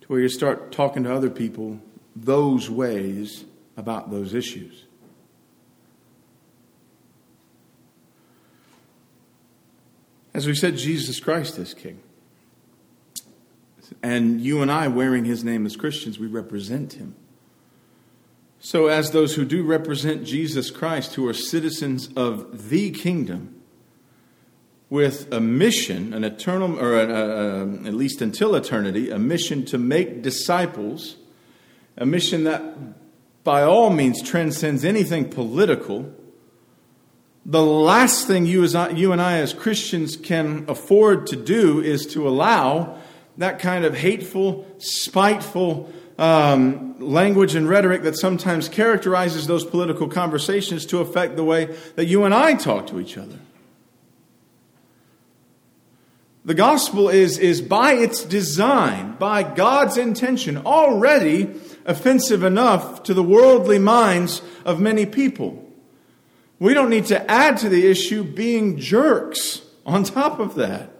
to 0.00 0.06
where 0.08 0.20
you 0.20 0.28
start 0.28 0.72
talking 0.72 1.04
to 1.04 1.14
other 1.14 1.30
people 1.30 1.80
those 2.14 2.70
ways 2.70 3.44
about 3.76 4.10
those 4.10 4.34
issues. 4.34 4.84
As 10.34 10.46
we 10.46 10.54
said, 10.54 10.76
Jesus 10.76 11.20
Christ 11.20 11.58
is 11.58 11.74
King. 11.74 12.00
And 14.02 14.40
you 14.40 14.62
and 14.62 14.70
I, 14.70 14.88
wearing 14.88 15.24
his 15.24 15.42
name 15.42 15.66
as 15.66 15.74
Christians, 15.74 16.18
we 16.18 16.26
represent 16.26 16.94
him. 16.94 17.14
So, 18.60 18.86
as 18.88 19.12
those 19.12 19.34
who 19.34 19.44
do 19.44 19.64
represent 19.64 20.24
Jesus 20.24 20.70
Christ, 20.70 21.14
who 21.14 21.28
are 21.28 21.32
citizens 21.32 22.08
of 22.16 22.68
the 22.68 22.90
kingdom, 22.90 23.57
with 24.90 25.30
a 25.32 25.40
mission, 25.40 26.14
an 26.14 26.24
eternal, 26.24 26.78
or 26.78 26.94
a, 26.94 27.06
a, 27.06 27.14
a, 27.14 27.62
at 27.86 27.94
least 27.94 28.22
until 28.22 28.54
eternity, 28.54 29.10
a 29.10 29.18
mission 29.18 29.64
to 29.66 29.78
make 29.78 30.22
disciples, 30.22 31.16
a 31.96 32.06
mission 32.06 32.44
that 32.44 32.62
by 33.44 33.62
all 33.62 33.90
means 33.90 34.22
transcends 34.22 34.84
anything 34.84 35.28
political. 35.28 36.12
The 37.44 37.62
last 37.62 38.26
thing 38.26 38.46
you, 38.46 38.64
as 38.64 38.74
you 38.94 39.12
and 39.12 39.20
I, 39.20 39.38
as 39.38 39.52
Christians, 39.52 40.16
can 40.16 40.64
afford 40.68 41.26
to 41.28 41.36
do 41.36 41.80
is 41.80 42.06
to 42.06 42.26
allow 42.26 42.98
that 43.36 43.58
kind 43.58 43.84
of 43.84 43.94
hateful, 43.94 44.66
spiteful 44.78 45.92
um, 46.18 46.98
language 46.98 47.54
and 47.54 47.68
rhetoric 47.68 48.02
that 48.02 48.18
sometimes 48.18 48.68
characterizes 48.68 49.46
those 49.46 49.64
political 49.64 50.08
conversations 50.08 50.84
to 50.86 50.98
affect 50.98 51.36
the 51.36 51.44
way 51.44 51.66
that 51.94 52.06
you 52.06 52.24
and 52.24 52.34
I 52.34 52.54
talk 52.54 52.88
to 52.88 53.00
each 53.00 53.16
other. 53.16 53.38
The 56.48 56.54
gospel 56.54 57.10
is, 57.10 57.36
is 57.38 57.60
by 57.60 57.92
its 57.92 58.24
design, 58.24 59.16
by 59.18 59.42
God's 59.42 59.98
intention, 59.98 60.56
already 60.56 61.54
offensive 61.84 62.42
enough 62.42 63.02
to 63.02 63.12
the 63.12 63.22
worldly 63.22 63.78
minds 63.78 64.40
of 64.64 64.80
many 64.80 65.04
people. 65.04 65.70
We 66.58 66.72
don't 66.72 66.88
need 66.88 67.04
to 67.08 67.30
add 67.30 67.58
to 67.58 67.68
the 67.68 67.86
issue 67.86 68.24
being 68.24 68.78
jerks 68.78 69.60
on 69.84 70.04
top 70.04 70.38
of 70.38 70.54
that. 70.54 70.90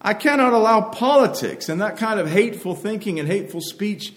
I 0.00 0.14
cannot 0.14 0.54
allow 0.54 0.80
politics 0.80 1.68
and 1.68 1.82
that 1.82 1.98
kind 1.98 2.18
of 2.18 2.26
hateful 2.26 2.74
thinking 2.74 3.20
and 3.20 3.28
hateful 3.28 3.60
speech 3.60 4.14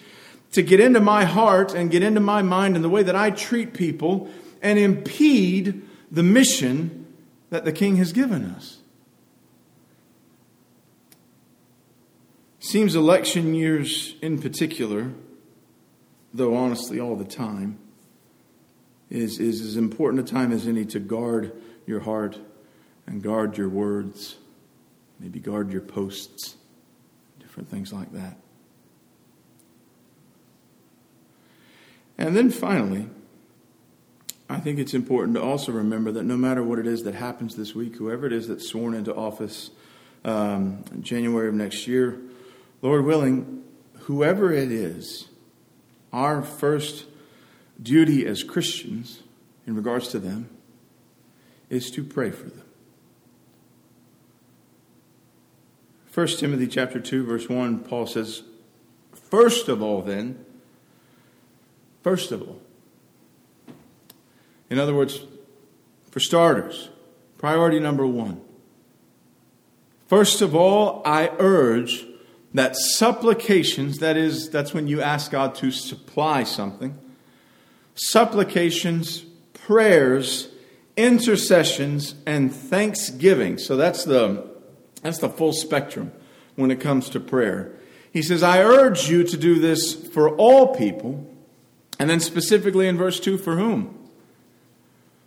to 0.53 0.61
get 0.61 0.79
into 0.79 1.01
my 1.01 1.25
heart 1.25 1.73
and 1.73 1.91
get 1.91 2.03
into 2.03 2.21
my 2.21 2.41
mind 2.41 2.77
in 2.77 2.83
the 2.83 2.89
way 2.89 3.03
that 3.03 3.17
I 3.17 3.31
treat 3.31 3.73
people 3.73 4.29
and 4.61 4.79
impede 4.79 5.85
the 6.09 6.23
mission 6.23 7.05
that 7.49 7.65
the 7.65 7.73
King 7.73 7.97
has 7.97 8.13
given 8.13 8.45
us. 8.45 8.77
Seems 12.65 12.95
election 12.95 13.53
years 13.53 14.15
in 14.21 14.41
particular, 14.41 15.11
though 16.33 16.55
honestly 16.55 16.97
all 16.97 17.17
the 17.17 17.25
time, 17.25 17.77
is, 19.09 19.37
is 19.37 19.59
as 19.59 19.75
important 19.75 20.27
a 20.27 20.31
time 20.31 20.53
as 20.53 20.65
any 20.65 20.85
to 20.85 20.99
guard 21.01 21.51
your 21.85 21.99
heart 21.99 22.39
and 23.05 23.21
guard 23.21 23.57
your 23.57 23.67
words 23.67 24.37
Maybe 25.19 25.39
guard 25.39 25.71
your 25.71 25.81
posts, 25.81 26.57
different 27.39 27.69
things 27.69 27.93
like 27.93 28.11
that. 28.11 28.35
And 32.17 32.35
then 32.35 32.49
finally, 32.49 33.07
I 34.49 34.59
think 34.59 34.79
it's 34.79 34.93
important 34.93 35.35
to 35.35 35.41
also 35.41 35.71
remember 35.71 36.11
that 36.11 36.23
no 36.23 36.35
matter 36.35 36.61
what 36.61 36.77
it 36.77 36.87
is 36.87 37.03
that 37.03 37.15
happens 37.15 37.55
this 37.55 37.73
week, 37.73 37.95
whoever 37.95 38.25
it 38.25 38.33
is 38.33 38.49
that's 38.49 38.67
sworn 38.67 38.93
into 38.93 39.15
office 39.15 39.69
um, 40.25 40.83
January 40.99 41.47
of 41.47 41.53
next 41.53 41.87
year, 41.87 42.19
Lord 42.83 43.05
willing, 43.05 43.63
whoever 44.01 44.51
it 44.51 44.69
is, 44.69 45.29
our 46.11 46.43
first 46.43 47.05
duty 47.81 48.25
as 48.25 48.43
Christians 48.43 49.23
in 49.65 49.73
regards 49.73 50.09
to 50.09 50.19
them 50.19 50.49
is 51.69 51.89
to 51.91 52.03
pray 52.03 52.29
for 52.29 52.49
them. 52.49 52.65
1 56.13 56.27
Timothy 56.27 56.67
chapter 56.67 56.99
2 56.99 57.25
verse 57.25 57.49
1 57.49 57.79
Paul 57.79 58.05
says 58.05 58.43
first 59.13 59.67
of 59.67 59.81
all 59.81 60.03
then 60.03 60.45
first 62.03 62.31
of 62.31 62.43
all 62.43 62.61
in 64.69 64.77
other 64.77 64.93
words 64.93 65.21
for 66.11 66.19
starters 66.19 66.89
priority 67.39 67.79
number 67.79 68.05
1 68.05 68.39
first 70.05 70.43
of 70.43 70.53
all 70.53 71.01
I 71.03 71.31
urge 71.39 72.05
that 72.53 72.75
supplications 72.75 73.99
that 73.99 74.17
is 74.17 74.49
that's 74.49 74.73
when 74.73 74.87
you 74.87 75.01
ask 75.01 75.31
God 75.31 75.55
to 75.55 75.71
supply 75.71 76.43
something 76.43 76.97
supplications 77.95 79.23
prayers 79.53 80.49
intercessions 80.95 82.15
and 82.25 82.53
thanksgiving 82.53 83.57
so 83.57 83.75
that's 83.75 84.03
the 84.03 84.53
that's 85.03 85.19
the 85.19 85.29
full 85.29 85.53
spectrum 85.53 86.11
when 86.55 86.71
it 86.71 86.79
comes 86.79 87.09
to 87.09 87.19
prayer. 87.19 87.71
He 88.11 88.21
says, 88.21 88.41
I 88.41 88.59
urge 88.59 89.09
you 89.09 89.23
to 89.23 89.37
do 89.37 89.59
this 89.59 89.93
for 89.93 90.35
all 90.35 90.75
people. 90.75 91.29
And 91.99 92.09
then 92.09 92.19
specifically 92.19 92.87
in 92.87 92.97
verse 92.97 93.19
2, 93.19 93.37
for 93.37 93.57
whom? 93.57 93.97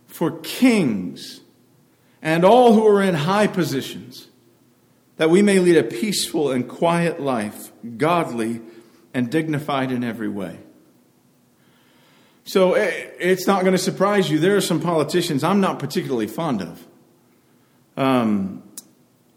For 0.07 0.31
kings 0.39 1.41
and 2.21 2.43
all 2.43 2.73
who 2.73 2.85
are 2.87 3.01
in 3.01 3.13
high 3.13 3.47
positions, 3.47 4.26
that 5.17 5.29
we 5.29 5.41
may 5.41 5.59
lead 5.59 5.77
a 5.77 5.83
peaceful 5.83 6.51
and 6.51 6.67
quiet 6.67 7.19
life, 7.19 7.71
godly 7.97 8.61
and 9.13 9.29
dignified 9.29 9.91
in 9.91 10.03
every 10.03 10.29
way. 10.29 10.59
So 12.45 12.75
eh, 12.75 13.09
it's 13.19 13.45
not 13.45 13.61
going 13.61 13.73
to 13.73 13.79
surprise 13.79 14.29
you. 14.29 14.39
There 14.39 14.55
are 14.55 14.61
some 14.61 14.79
politicians 14.79 15.43
I'm 15.43 15.59
not 15.59 15.79
particularly 15.79 16.27
fond 16.27 16.61
of. 16.61 16.87
Um, 17.97 18.63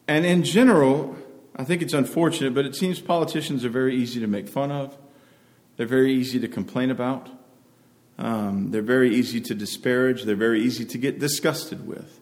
and 0.06 0.26
in 0.26 0.44
general, 0.44 1.16
I 1.56 1.64
think 1.64 1.82
it's 1.82 1.94
unfortunate, 1.94 2.54
but 2.54 2.66
it 2.66 2.76
seems 2.76 3.00
politicians 3.00 3.64
are 3.64 3.70
very 3.70 3.96
easy 3.96 4.20
to 4.20 4.26
make 4.26 4.48
fun 4.48 4.70
of. 4.70 4.96
They're 5.76 5.86
very 5.86 6.12
easy 6.12 6.38
to 6.40 6.48
complain 6.48 6.90
about. 6.90 7.28
Um, 8.18 8.70
they're 8.70 8.82
very 8.82 9.14
easy 9.14 9.40
to 9.40 9.54
disparage. 9.54 10.24
They're 10.24 10.36
very 10.36 10.62
easy 10.62 10.84
to 10.84 10.98
get 10.98 11.18
disgusted 11.18 11.86
with. 11.86 12.20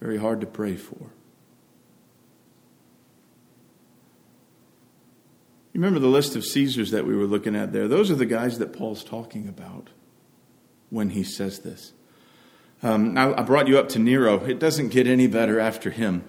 Very 0.00 0.18
hard 0.18 0.42
to 0.42 0.46
pray 0.46 0.76
for. 0.76 1.10
Remember 5.78 6.00
the 6.00 6.08
list 6.08 6.34
of 6.34 6.44
Caesars 6.44 6.90
that 6.90 7.06
we 7.06 7.14
were 7.14 7.24
looking 7.24 7.54
at 7.54 7.72
there? 7.72 7.86
Those 7.86 8.10
are 8.10 8.16
the 8.16 8.26
guys 8.26 8.58
that 8.58 8.72
Paul's 8.72 9.04
talking 9.04 9.48
about 9.48 9.90
when 10.90 11.10
he 11.10 11.22
says 11.22 11.60
this. 11.60 11.92
Um, 12.82 13.16
I 13.16 13.42
brought 13.42 13.68
you 13.68 13.78
up 13.78 13.88
to 13.90 14.00
Nero. 14.00 14.44
It 14.44 14.58
doesn't 14.58 14.88
get 14.88 15.06
any 15.06 15.28
better 15.28 15.60
after 15.60 15.90
him. 15.90 16.24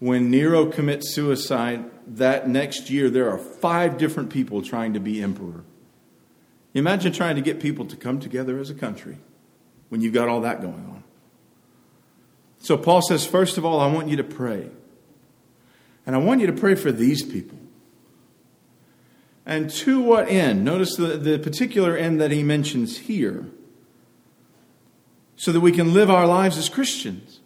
When 0.00 0.28
Nero 0.28 0.66
commits 0.66 1.14
suicide, 1.14 1.88
that 2.04 2.48
next 2.48 2.90
year 2.90 3.08
there 3.10 3.30
are 3.30 3.38
five 3.38 3.96
different 3.96 4.28
people 4.28 4.60
trying 4.60 4.94
to 4.94 5.00
be 5.00 5.22
emperor. 5.22 5.62
Imagine 6.74 7.12
trying 7.12 7.36
to 7.36 7.42
get 7.42 7.60
people 7.60 7.86
to 7.86 7.94
come 7.94 8.18
together 8.18 8.58
as 8.58 8.70
a 8.70 8.74
country 8.74 9.18
when 9.88 10.00
you've 10.00 10.14
got 10.14 10.28
all 10.28 10.40
that 10.40 10.60
going 10.60 10.74
on. 10.74 11.04
So 12.58 12.76
Paul 12.76 13.02
says, 13.02 13.24
first 13.24 13.56
of 13.56 13.64
all, 13.64 13.78
I 13.78 13.86
want 13.86 14.08
you 14.08 14.16
to 14.16 14.24
pray. 14.24 14.68
And 16.04 16.16
I 16.16 16.18
want 16.18 16.40
you 16.40 16.48
to 16.48 16.52
pray 16.52 16.74
for 16.74 16.90
these 16.90 17.22
people. 17.22 17.56
And 19.50 19.68
to 19.68 20.00
what 20.00 20.28
end? 20.28 20.64
Notice 20.64 20.94
the, 20.94 21.16
the 21.16 21.36
particular 21.36 21.96
end 21.96 22.20
that 22.20 22.30
he 22.30 22.44
mentions 22.44 22.98
here 22.98 23.46
so 25.34 25.50
that 25.50 25.58
we 25.58 25.72
can 25.72 25.92
live 25.92 26.08
our 26.08 26.24
lives 26.24 26.56
as 26.56 26.68
Christians. 26.68 27.40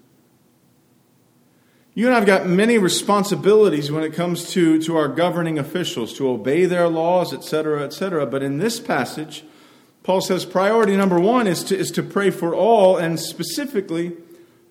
You 1.95 2.05
and 2.05 2.15
I 2.15 2.19
have 2.19 2.27
got 2.27 2.47
many 2.47 2.77
responsibilities 2.77 3.91
when 3.91 4.05
it 4.05 4.13
comes 4.13 4.51
to, 4.51 4.83
to 4.83 4.99
our 4.99 5.09
governing 5.09 5.59
officials 5.59 6.13
to 6.19 6.29
obey 6.29 6.67
their 6.67 6.89
laws, 6.89 7.33
etc., 7.33 7.83
etc. 7.85 8.27
But 8.27 8.43
in 8.43 8.59
this 8.59 8.81
passage, 8.81 9.43
Paul 10.03 10.21
says 10.21 10.45
priority 10.45 10.99
number 10.99 11.19
one 11.19 11.47
is 11.47 11.65
to, 11.65 11.79
is 11.79 11.91
to 11.93 12.03
pray 12.03 12.29
for 12.29 12.55
all 12.55 12.99
and 12.99 13.19
specifically 13.19 14.13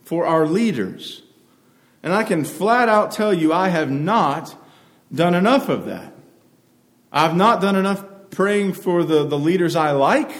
for 0.03 0.27
our 0.27 0.45
leaders. 0.45 1.23
And 2.03 2.13
I 2.13 2.25
can 2.25 2.45
flat 2.45 2.89
out 2.89 3.11
tell 3.11 3.33
you, 3.33 3.51
I 3.51 3.69
have 3.69 3.89
not 3.89 4.55
done 5.11 5.33
enough 5.33 5.67
of 5.67 5.85
that. 5.85 6.12
I've 7.13 7.35
not 7.35 7.61
done 7.61 7.75
enough 7.75 8.03
praying 8.31 8.73
for 8.73 9.03
the, 9.03 9.23
the 9.23 9.37
leaders 9.37 9.75
I 9.75 9.91
like. 9.91 10.31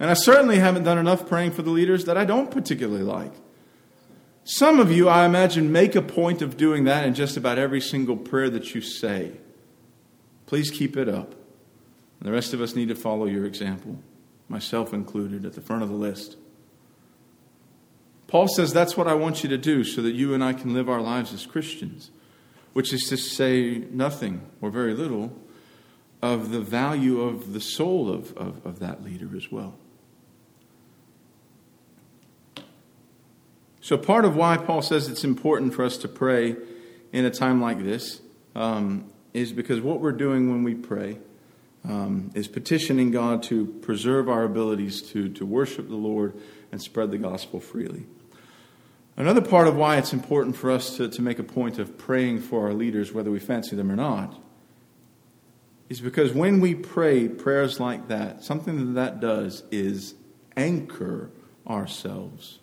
And 0.00 0.10
I 0.10 0.14
certainly 0.14 0.58
haven't 0.58 0.82
done 0.82 0.98
enough 0.98 1.28
praying 1.28 1.52
for 1.52 1.62
the 1.62 1.70
leaders 1.70 2.06
that 2.06 2.16
I 2.16 2.24
don't 2.24 2.50
particularly 2.50 3.04
like. 3.04 3.32
Some 4.44 4.80
of 4.80 4.90
you, 4.90 5.08
I 5.08 5.24
imagine, 5.24 5.70
make 5.70 5.94
a 5.94 6.02
point 6.02 6.42
of 6.42 6.56
doing 6.56 6.84
that 6.84 7.06
in 7.06 7.14
just 7.14 7.36
about 7.36 7.58
every 7.58 7.80
single 7.80 8.16
prayer 8.16 8.50
that 8.50 8.74
you 8.74 8.80
say. 8.80 9.32
Please 10.46 10.70
keep 10.70 10.96
it 10.96 11.08
up. 11.08 11.34
And 12.18 12.28
the 12.28 12.32
rest 12.32 12.52
of 12.52 12.60
us 12.60 12.74
need 12.74 12.88
to 12.88 12.94
follow 12.94 13.26
your 13.26 13.44
example, 13.44 13.98
myself 14.48 14.92
included, 14.92 15.44
at 15.44 15.52
the 15.52 15.60
front 15.60 15.82
of 15.82 15.90
the 15.90 15.94
list. 15.94 16.36
Paul 18.26 18.48
says 18.48 18.72
that's 18.72 18.96
what 18.96 19.06
I 19.06 19.14
want 19.14 19.42
you 19.42 19.48
to 19.50 19.58
do 19.58 19.84
so 19.84 20.02
that 20.02 20.12
you 20.12 20.34
and 20.34 20.42
I 20.42 20.54
can 20.54 20.72
live 20.72 20.88
our 20.88 21.00
lives 21.00 21.32
as 21.32 21.46
Christians, 21.46 22.10
which 22.72 22.92
is 22.92 23.02
to 23.08 23.16
say 23.16 23.84
nothing 23.90 24.40
or 24.60 24.70
very 24.70 24.94
little 24.94 25.36
of 26.22 26.50
the 26.50 26.60
value 26.60 27.20
of 27.20 27.52
the 27.52 27.60
soul 27.60 28.10
of, 28.12 28.36
of, 28.36 28.64
of 28.66 28.78
that 28.78 29.02
leader 29.02 29.36
as 29.36 29.50
well. 29.50 29.74
So, 33.80 33.96
part 33.96 34.24
of 34.24 34.36
why 34.36 34.56
Paul 34.58 34.82
says 34.82 35.08
it's 35.08 35.24
important 35.24 35.74
for 35.74 35.84
us 35.84 35.96
to 35.98 36.08
pray 36.08 36.56
in 37.12 37.24
a 37.24 37.30
time 37.30 37.60
like 37.60 37.82
this 37.82 38.20
um, 38.54 39.10
is 39.32 39.52
because 39.52 39.80
what 39.80 40.00
we're 40.00 40.12
doing 40.12 40.50
when 40.50 40.62
we 40.62 40.74
pray 40.74 41.18
um, 41.84 42.30
is 42.34 42.46
petitioning 42.46 43.10
God 43.10 43.42
to 43.44 43.66
preserve 43.66 44.28
our 44.28 44.44
abilities 44.44 45.00
to, 45.10 45.28
to 45.30 45.46
worship 45.46 45.88
the 45.88 45.96
Lord 45.96 46.34
and 46.70 46.80
spread 46.80 47.10
the 47.10 47.18
gospel 47.18 47.58
freely. 47.58 48.06
Another 49.16 49.40
part 49.40 49.66
of 49.66 49.76
why 49.76 49.96
it's 49.96 50.12
important 50.12 50.56
for 50.56 50.70
us 50.70 50.96
to, 50.96 51.08
to 51.08 51.22
make 51.22 51.38
a 51.38 51.44
point 51.44 51.78
of 51.78 51.98
praying 51.98 52.40
for 52.40 52.66
our 52.66 52.72
leaders, 52.72 53.12
whether 53.12 53.30
we 53.30 53.38
fancy 53.38 53.76
them 53.76 53.90
or 53.90 53.96
not, 53.96 54.38
is 55.90 56.00
because 56.00 56.32
when 56.32 56.60
we 56.60 56.74
pray 56.74 57.28
prayers 57.28 57.80
like 57.80 58.08
that, 58.08 58.44
something 58.44 58.94
that 58.94 59.00
that 59.00 59.20
does 59.20 59.64
is 59.72 60.14
anchor 60.56 61.30
ourselves. 61.66 62.60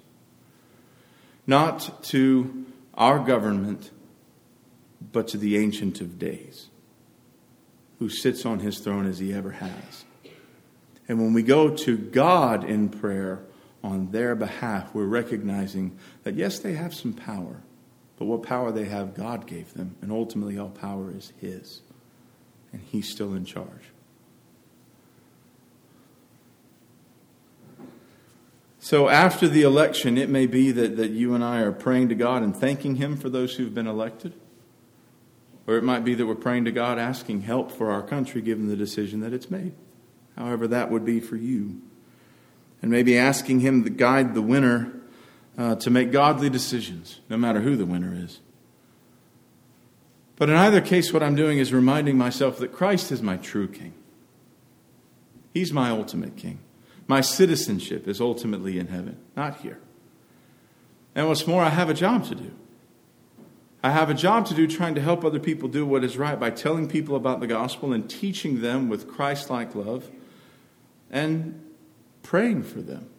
Not 1.46 2.04
to 2.06 2.66
our 2.94 3.20
government, 3.20 3.92
but 5.12 5.28
to 5.30 5.38
the 5.38 5.58
Ancient 5.58 6.00
of 6.00 6.18
Days, 6.18 6.70
who 8.00 8.10
sits 8.10 8.46
on 8.46 8.60
his 8.60 8.80
throne 8.80 9.06
as 9.06 9.20
he 9.20 9.34
ever 9.34 9.52
has. 9.52 10.06
And 11.10 11.20
when 11.20 11.34
we 11.34 11.44
go 11.44 11.70
to 11.70 11.98
God 11.98 12.64
in 12.64 12.90
prayer 12.90 13.42
on 13.84 14.12
their 14.12 14.36
behalf, 14.36 14.94
we're 14.94 15.06
recognizing 15.06 15.98
that 16.24 16.36
yes, 16.36 16.60
they 16.60 16.74
have 16.74 16.94
some 16.94 17.14
power, 17.14 17.62
but 18.18 18.26
what 18.26 18.44
power 18.44 18.72
they 18.72 18.86
have, 18.86 19.16
God 19.16 19.48
gave 19.48 19.74
them, 19.74 19.96
and 20.02 20.12
ultimately 20.12 20.58
all 20.58 20.70
power 20.70 21.12
is 21.12 21.34
His 21.40 21.82
and 22.72 22.82
he's 22.82 23.10
still 23.10 23.34
in 23.34 23.46
charge. 23.46 23.92
So 28.88 29.10
after 29.10 29.50
the 29.50 29.64
election, 29.64 30.18
it 30.18 30.30
may 30.30 30.46
be 30.46 30.72
that, 30.72 30.96
that 30.96 31.12
you 31.12 31.36
and 31.36 31.44
I 31.44 31.60
are 31.60 31.74
praying 31.74 32.08
to 32.08 32.16
God 32.16 32.42
and 32.42 32.56
thanking 32.56 32.96
Him 32.96 33.18
for 33.18 33.28
those 33.28 33.56
who've 33.56 33.74
been 33.74 33.86
elected. 33.86 34.34
Or 35.68 35.76
it 35.76 35.84
might 35.84 36.06
be 36.06 36.14
that 36.16 36.26
we're 36.26 36.36
praying 36.36 36.64
to 36.64 36.72
God 36.72 36.98
asking 36.98 37.42
help 37.42 37.70
for 37.70 37.92
our 37.92 38.02
country 38.02 38.42
given 38.42 38.70
the 38.70 38.78
decision 38.78 39.20
that 39.20 39.34
it's 39.34 39.52
made. 39.52 39.74
However, 40.38 40.70
that 40.70 40.90
would 40.90 41.04
be 41.04 41.20
for 41.20 41.36
you. 41.36 41.82
And 42.82 42.90
maybe 42.90 43.18
asking 43.18 43.60
Him 43.60 43.84
to 43.84 43.90
guide 43.90 44.34
the 44.34 44.42
winner 44.42 44.94
uh, 45.58 45.76
to 45.76 45.90
make 45.90 46.14
godly 46.14 46.50
decisions, 46.50 47.20
no 47.30 47.36
matter 47.36 47.60
who 47.60 47.76
the 47.76 47.86
winner 47.86 48.16
is. 48.16 48.40
But 50.38 50.50
in 50.50 50.56
either 50.56 50.82
case, 50.82 51.12
what 51.12 51.24
I'm 51.24 51.36
doing 51.36 51.58
is 51.58 51.74
reminding 51.74 52.18
myself 52.18 52.60
that 52.60 52.72
Christ 52.72 53.12
is 53.12 53.22
my 53.22 53.38
true 53.38 53.68
king. 53.68 53.94
He's 55.54 55.74
my 55.74 55.90
ultimate 55.90 56.38
king. 56.38 56.60
My 57.08 57.22
citizenship 57.22 58.08
is 58.08 58.22
ultimately 58.22 58.78
in 58.78 58.88
heaven, 58.88 59.18
not 59.36 59.62
here. 59.62 59.80
And 61.16 61.28
what's 61.28 61.48
more, 61.48 61.64
I 61.64 61.70
have 61.70 61.90
a 61.90 61.94
job 61.94 62.26
to 62.26 62.36
do. 62.36 62.52
I 63.84 63.92
have 63.92 64.10
a 64.10 64.14
job 64.14 64.46
to 64.48 64.54
do 64.54 64.68
trying 64.68 64.96
to 64.96 65.02
help 65.02 65.24
other 65.26 65.40
people 65.40 65.70
do 65.70 65.86
what 65.86 66.04
is 66.04 66.18
right 66.18 66.40
by 66.40 66.52
telling 66.52 66.88
people 66.88 67.16
about 67.16 67.40
the 67.40 67.48
gospel 67.48 67.94
and 67.94 68.08
teaching 68.08 68.62
them 68.62 68.90
with 68.90 69.08
Christ 69.08 69.50
like 69.50 69.74
love 69.74 70.12
and 71.10 71.64
praying 72.22 72.64
for 72.64 72.82
them. 72.82 73.10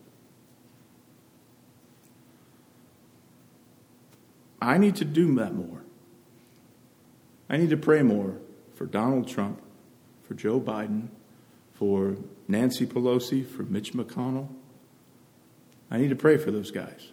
I 4.60 4.78
need 4.78 4.96
to 4.96 5.04
do 5.04 5.34
that 5.36 5.54
more. 5.54 5.82
I 7.48 7.56
need 7.56 7.70
to 7.70 7.76
pray 7.76 8.02
more 8.02 8.36
for 8.74 8.86
Donald 8.86 9.28
Trump, 9.28 9.60
for 10.22 10.34
Joe 10.34 10.60
Biden, 10.60 11.08
for 11.74 12.16
Nancy 12.46 12.86
Pelosi, 12.86 13.46
for 13.46 13.62
Mitch 13.62 13.92
McConnell. 13.92 14.48
I 15.90 15.98
need 15.98 16.10
to 16.10 16.16
pray 16.16 16.36
for 16.36 16.50
those 16.50 16.70
guys. 16.70 17.12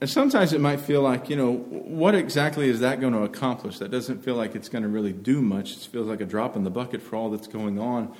And 0.00 0.10
sometimes 0.10 0.52
it 0.52 0.60
might 0.60 0.80
feel 0.80 1.00
like, 1.00 1.30
you 1.30 1.36
know, 1.36 1.54
what 1.54 2.14
exactly 2.14 2.68
is 2.68 2.80
that 2.80 3.00
going 3.00 3.14
to 3.14 3.22
accomplish? 3.22 3.78
That 3.78 3.90
doesn't 3.90 4.22
feel 4.22 4.34
like 4.34 4.54
it's 4.54 4.68
going 4.68 4.82
to 4.82 4.88
really 4.88 5.12
do 5.12 5.40
much. 5.40 5.72
It 5.72 5.78
feels 5.90 6.06
like 6.06 6.20
a 6.20 6.26
drop 6.26 6.54
in 6.54 6.64
the 6.64 6.70
bucket 6.70 7.00
for 7.02 7.16
all 7.16 7.30
that's 7.30 7.48
going 7.48 7.78
on. 7.78 8.14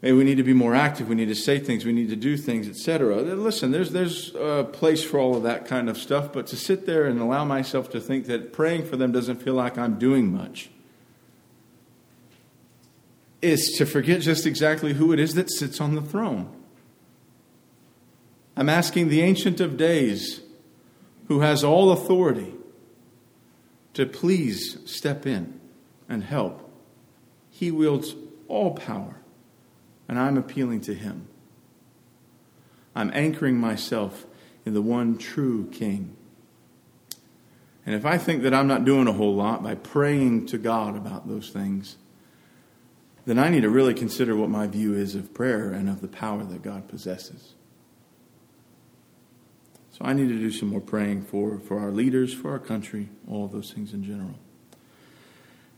Maybe 0.00 0.16
we 0.16 0.24
need 0.24 0.36
to 0.36 0.44
be 0.44 0.52
more 0.52 0.76
active. 0.76 1.08
We 1.08 1.16
need 1.16 1.28
to 1.28 1.34
say 1.34 1.58
things. 1.58 1.84
We 1.84 1.92
need 1.92 2.08
to 2.10 2.16
do 2.16 2.36
things, 2.36 2.68
etc. 2.68 3.16
Listen, 3.16 3.72
there's 3.72 3.90
there's 3.90 4.32
a 4.36 4.68
place 4.72 5.02
for 5.02 5.18
all 5.18 5.36
of 5.36 5.42
that 5.42 5.66
kind 5.66 5.88
of 5.88 5.98
stuff. 5.98 6.32
But 6.32 6.46
to 6.48 6.56
sit 6.56 6.86
there 6.86 7.06
and 7.06 7.20
allow 7.20 7.44
myself 7.44 7.90
to 7.90 8.00
think 8.00 8.26
that 8.26 8.52
praying 8.52 8.86
for 8.86 8.96
them 8.96 9.10
doesn't 9.10 9.42
feel 9.42 9.54
like 9.54 9.76
I'm 9.76 9.98
doing 9.98 10.32
much 10.32 10.70
is 13.42 13.74
to 13.78 13.86
forget 13.86 14.20
just 14.20 14.46
exactly 14.46 14.94
who 14.94 15.12
it 15.12 15.18
is 15.18 15.34
that 15.34 15.50
sits 15.50 15.80
on 15.80 15.94
the 15.94 16.02
throne. 16.02 16.52
I'm 18.56 18.68
asking 18.68 19.08
the 19.08 19.20
Ancient 19.20 19.60
of 19.60 19.76
Days, 19.76 20.40
who 21.28 21.40
has 21.40 21.62
all 21.62 21.92
authority, 21.92 22.54
to 23.94 24.06
please 24.06 24.78
step 24.84 25.26
in 25.26 25.60
and 26.08 26.24
help. 26.24 26.68
He 27.50 27.70
wields 27.70 28.14
all 28.48 28.74
power 28.74 29.18
and 30.08 30.18
I'm 30.18 30.36
appealing 30.36 30.80
to 30.82 30.94
him. 30.94 31.28
I'm 32.96 33.10
anchoring 33.14 33.58
myself 33.58 34.26
in 34.64 34.74
the 34.74 34.82
one 34.82 35.18
true 35.18 35.68
King. 35.70 36.16
And 37.86 37.94
if 37.94 38.04
I 38.04 38.18
think 38.18 38.42
that 38.42 38.52
I'm 38.52 38.66
not 38.66 38.84
doing 38.84 39.06
a 39.06 39.12
whole 39.12 39.34
lot 39.34 39.62
by 39.62 39.74
praying 39.74 40.46
to 40.46 40.58
God 40.58 40.96
about 40.96 41.28
those 41.28 41.50
things, 41.50 41.96
then 43.24 43.38
I 43.38 43.50
need 43.50 43.62
to 43.62 43.70
really 43.70 43.94
consider 43.94 44.34
what 44.34 44.50
my 44.50 44.66
view 44.66 44.94
is 44.94 45.14
of 45.14 45.32
prayer 45.32 45.70
and 45.70 45.88
of 45.88 46.00
the 46.00 46.08
power 46.08 46.44
that 46.44 46.62
God 46.62 46.88
possesses. 46.88 47.54
So 49.92 50.04
I 50.04 50.12
need 50.12 50.28
to 50.28 50.38
do 50.38 50.50
some 50.50 50.68
more 50.68 50.80
praying 50.80 51.24
for, 51.24 51.58
for 51.58 51.78
our 51.78 51.90
leaders, 51.90 52.32
for 52.32 52.50
our 52.50 52.58
country, 52.58 53.08
all 53.28 53.48
those 53.48 53.72
things 53.72 53.92
in 53.92 54.04
general. 54.04 54.34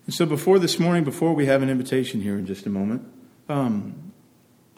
And 0.06 0.14
so 0.14 0.26
before 0.26 0.58
this 0.58 0.78
morning, 0.78 1.04
before 1.04 1.32
we 1.32 1.46
have 1.46 1.62
an 1.62 1.70
invitation 1.70 2.20
here 2.20 2.38
in 2.38 2.46
just 2.46 2.66
a 2.66 2.70
moment, 2.70 3.06
um, 3.48 4.12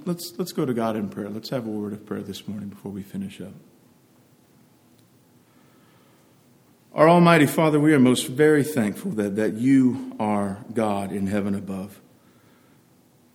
let's, 0.06 0.32
let's 0.38 0.52
go 0.52 0.64
to 0.64 0.74
God 0.74 0.96
in 0.96 1.08
prayer. 1.08 1.28
Let's 1.28 1.50
have 1.50 1.66
a 1.66 1.70
word 1.70 1.92
of 1.92 2.06
prayer 2.06 2.22
this 2.22 2.46
morning 2.46 2.68
before 2.68 2.92
we 2.92 3.02
finish 3.02 3.40
up. 3.40 3.54
Our 6.94 7.08
Almighty 7.08 7.46
Father, 7.46 7.80
we 7.80 7.94
are 7.94 7.98
most 7.98 8.26
very 8.26 8.62
thankful 8.62 9.12
that, 9.12 9.36
that 9.36 9.54
you 9.54 10.14
are 10.20 10.58
God 10.74 11.10
in 11.10 11.26
heaven 11.26 11.54
above. 11.54 12.00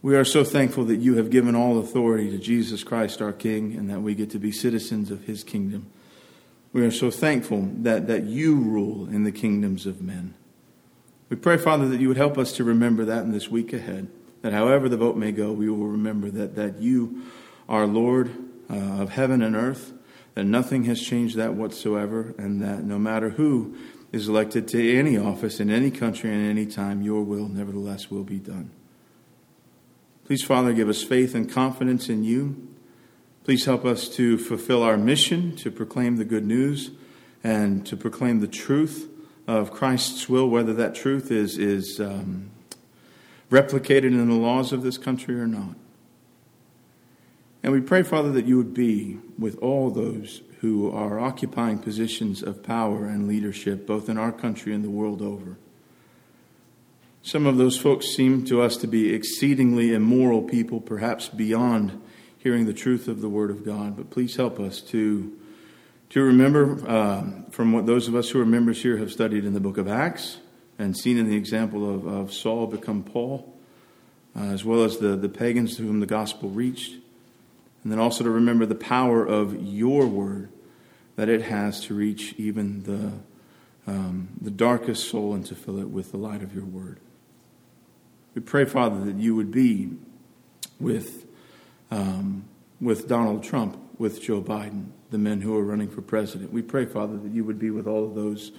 We 0.03 0.15
are 0.15 0.25
so 0.25 0.43
thankful 0.43 0.85
that 0.85 0.97
you 0.97 1.15
have 1.15 1.31
given 1.31 1.55
all 1.55 1.79
authority 1.79 2.29
to 2.29 2.37
Jesus 2.37 2.83
Christ, 2.83 3.19
our 3.19 3.33
King, 3.33 3.75
and 3.75 3.89
that 3.89 4.01
we 4.01 4.13
get 4.13 4.29
to 4.31 4.39
be 4.39 4.51
citizens 4.51 5.09
of 5.09 5.23
his 5.23 5.43
kingdom. 5.43 5.87
We 6.71 6.85
are 6.85 6.91
so 6.91 7.09
thankful 7.09 7.69
that, 7.79 8.07
that 8.07 8.25
you 8.25 8.55
rule 8.55 9.07
in 9.07 9.23
the 9.23 9.31
kingdoms 9.31 9.87
of 9.87 10.01
men. 10.01 10.35
We 11.29 11.35
pray, 11.35 11.57
Father, 11.57 11.87
that 11.89 11.99
you 11.99 12.07
would 12.09 12.17
help 12.17 12.37
us 12.37 12.53
to 12.53 12.63
remember 12.63 13.05
that 13.05 13.23
in 13.23 13.31
this 13.31 13.49
week 13.49 13.73
ahead 13.73 14.07
that 14.47 14.53
however 14.53 14.87
the 14.87 14.95
vote 14.95 15.17
may 15.17 15.33
go, 15.33 15.51
we 15.51 15.69
will 15.69 15.89
remember 15.89 16.29
that, 16.31 16.55
that 16.55 16.79
you 16.79 17.21
are 17.67 17.85
Lord 17.85 18.31
uh, 18.69 18.75
of 18.75 19.09
heaven 19.09 19.41
and 19.41 19.57
earth, 19.57 19.91
that 20.35 20.45
nothing 20.45 20.85
has 20.85 21.01
changed 21.01 21.35
that 21.35 21.53
whatsoever, 21.53 22.33
and 22.37 22.61
that 22.61 22.85
no 22.85 22.97
matter 22.97 23.31
who 23.31 23.75
is 24.13 24.29
elected 24.29 24.65
to 24.69 24.97
any 24.97 25.17
office 25.17 25.59
in 25.59 25.69
any 25.69 25.91
country 25.91 26.33
and 26.33 26.49
any 26.49 26.65
time, 26.65 27.01
your 27.01 27.23
will 27.23 27.49
nevertheless 27.49 28.09
will 28.09 28.23
be 28.23 28.39
done. 28.39 28.71
Please, 30.23 30.45
Father, 30.45 30.71
give 30.71 30.87
us 30.87 31.03
faith 31.03 31.35
and 31.35 31.51
confidence 31.51 32.07
in 32.07 32.23
you. 32.23 32.69
Please 33.43 33.65
help 33.65 33.83
us 33.83 34.07
to 34.07 34.37
fulfill 34.37 34.81
our 34.81 34.95
mission 34.95 35.57
to 35.57 35.69
proclaim 35.69 36.15
the 36.15 36.23
good 36.23 36.45
news 36.45 36.91
and 37.43 37.85
to 37.85 37.97
proclaim 37.97 38.39
the 38.39 38.47
truth 38.47 39.09
of 39.45 39.71
Christ's 39.71 40.29
will, 40.29 40.49
whether 40.49 40.73
that 40.75 40.95
truth 40.95 41.31
is, 41.33 41.57
is 41.57 41.99
um, 41.99 42.51
replicated 43.49 44.05
in 44.05 44.27
the 44.27 44.35
laws 44.35 44.73
of 44.73 44.83
this 44.83 44.97
country 44.97 45.39
or 45.39 45.47
not. 45.47 45.75
And 47.63 47.71
we 47.71 47.81
pray, 47.81 48.03
Father, 48.03 48.31
that 48.31 48.45
you 48.45 48.57
would 48.57 48.73
be 48.73 49.19
with 49.37 49.57
all 49.59 49.89
those 49.89 50.41
who 50.61 50.91
are 50.91 51.19
occupying 51.19 51.79
positions 51.79 52.41
of 52.41 52.63
power 52.63 53.05
and 53.05 53.27
leadership, 53.27 53.85
both 53.85 54.09
in 54.09 54.17
our 54.17 54.31
country 54.31 54.73
and 54.73 54.83
the 54.83 54.89
world 54.89 55.21
over. 55.21 55.57
Some 57.21 57.45
of 57.45 57.57
those 57.57 57.77
folks 57.77 58.07
seem 58.07 58.45
to 58.45 58.61
us 58.61 58.77
to 58.77 58.87
be 58.87 59.13
exceedingly 59.13 59.93
immoral 59.93 60.41
people, 60.41 60.79
perhaps 60.79 61.27
beyond 61.27 62.01
hearing 62.37 62.65
the 62.65 62.73
truth 62.73 63.07
of 63.07 63.21
the 63.21 63.29
Word 63.29 63.51
of 63.51 63.65
God. 63.65 63.97
But 63.97 64.09
please 64.09 64.35
help 64.35 64.59
us 64.59 64.79
to, 64.81 65.37
to 66.11 66.21
remember 66.21 66.87
uh, 66.87 67.23
from 67.51 67.73
what 67.73 67.85
those 67.85 68.07
of 68.07 68.15
us 68.15 68.29
who 68.29 68.39
are 68.39 68.45
members 68.45 68.81
here 68.81 68.97
have 68.97 69.11
studied 69.11 69.43
in 69.43 69.53
the 69.53 69.59
book 69.59 69.77
of 69.77 69.87
Acts 69.87 70.37
and 70.79 70.95
seen 70.95 71.17
in 71.17 71.29
the 71.29 71.35
example 71.35 71.93
of, 71.93 72.05
of 72.05 72.33
Saul 72.33 72.67
become 72.67 73.03
Paul, 73.03 73.53
uh, 74.35 74.43
as 74.43 74.63
well 74.63 74.83
as 74.83 74.97
the, 74.97 75.15
the 75.15 75.29
pagans 75.29 75.77
to 75.77 75.83
whom 75.83 75.99
the 75.99 76.05
gospel 76.05 76.49
reached, 76.49 76.93
And 77.83 77.91
then 77.91 77.99
also 77.99 78.23
to 78.23 78.29
remember 78.29 78.65
the 78.65 78.75
power 78.75 79.25
of 79.25 79.55
your 79.61 80.07
word 80.07 80.49
that 81.15 81.29
it 81.29 81.41
has 81.43 81.81
to 81.85 81.95
reach 81.95 82.35
even 82.37 82.83
the, 82.83 83.91
um, 83.91 84.29
the 84.39 84.51
darkest 84.51 85.09
soul 85.09 85.33
and 85.33 85.45
to 85.47 85.55
fill 85.55 85.79
it 85.79 85.89
with 85.89 86.11
the 86.11 86.17
light 86.17 86.43
of 86.43 86.53
your 86.53 86.65
word. 86.65 86.99
We 88.35 88.41
pray, 88.41 88.65
Father, 88.65 89.03
that 89.05 89.15
you 89.15 89.35
would 89.35 89.49
be 89.49 89.91
with, 90.79 91.25
um, 91.89 92.45
with 92.79 93.07
Donald 93.07 93.43
Trump, 93.43 93.77
with 93.97 94.21
Joe 94.21 94.41
Biden, 94.41 94.89
the 95.09 95.17
men 95.17 95.41
who 95.41 95.57
are 95.57 95.63
running 95.63 95.89
for 95.89 96.03
president. 96.03 96.53
We 96.53 96.61
pray, 96.61 96.85
Father, 96.85 97.17
that 97.17 97.31
you 97.31 97.43
would 97.45 97.57
be 97.57 97.71
with 97.71 97.87
all 97.87 98.05
of 98.05 98.13
those 98.13 98.51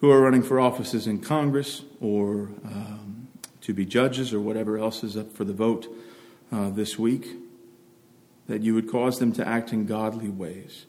who 0.00 0.10
are 0.10 0.20
running 0.20 0.42
for 0.42 0.60
offices 0.60 1.06
in 1.06 1.20
Congress 1.20 1.82
or 2.00 2.50
um, 2.64 3.28
to 3.60 3.72
be 3.72 3.86
judges 3.86 4.34
or 4.34 4.40
whatever 4.40 4.76
else 4.76 5.02
is 5.02 5.16
up 5.16 5.32
for 5.32 5.44
the 5.44 5.52
vote 5.52 5.86
uh, 6.52 6.70
this 6.70 6.98
week, 6.98 7.28
that 8.46 8.62
you 8.62 8.74
would 8.74 8.90
cause 8.90 9.18
them 9.18 9.32
to 9.32 9.46
act 9.46 9.72
in 9.72 9.86
godly 9.86 10.28
ways. 10.28 10.86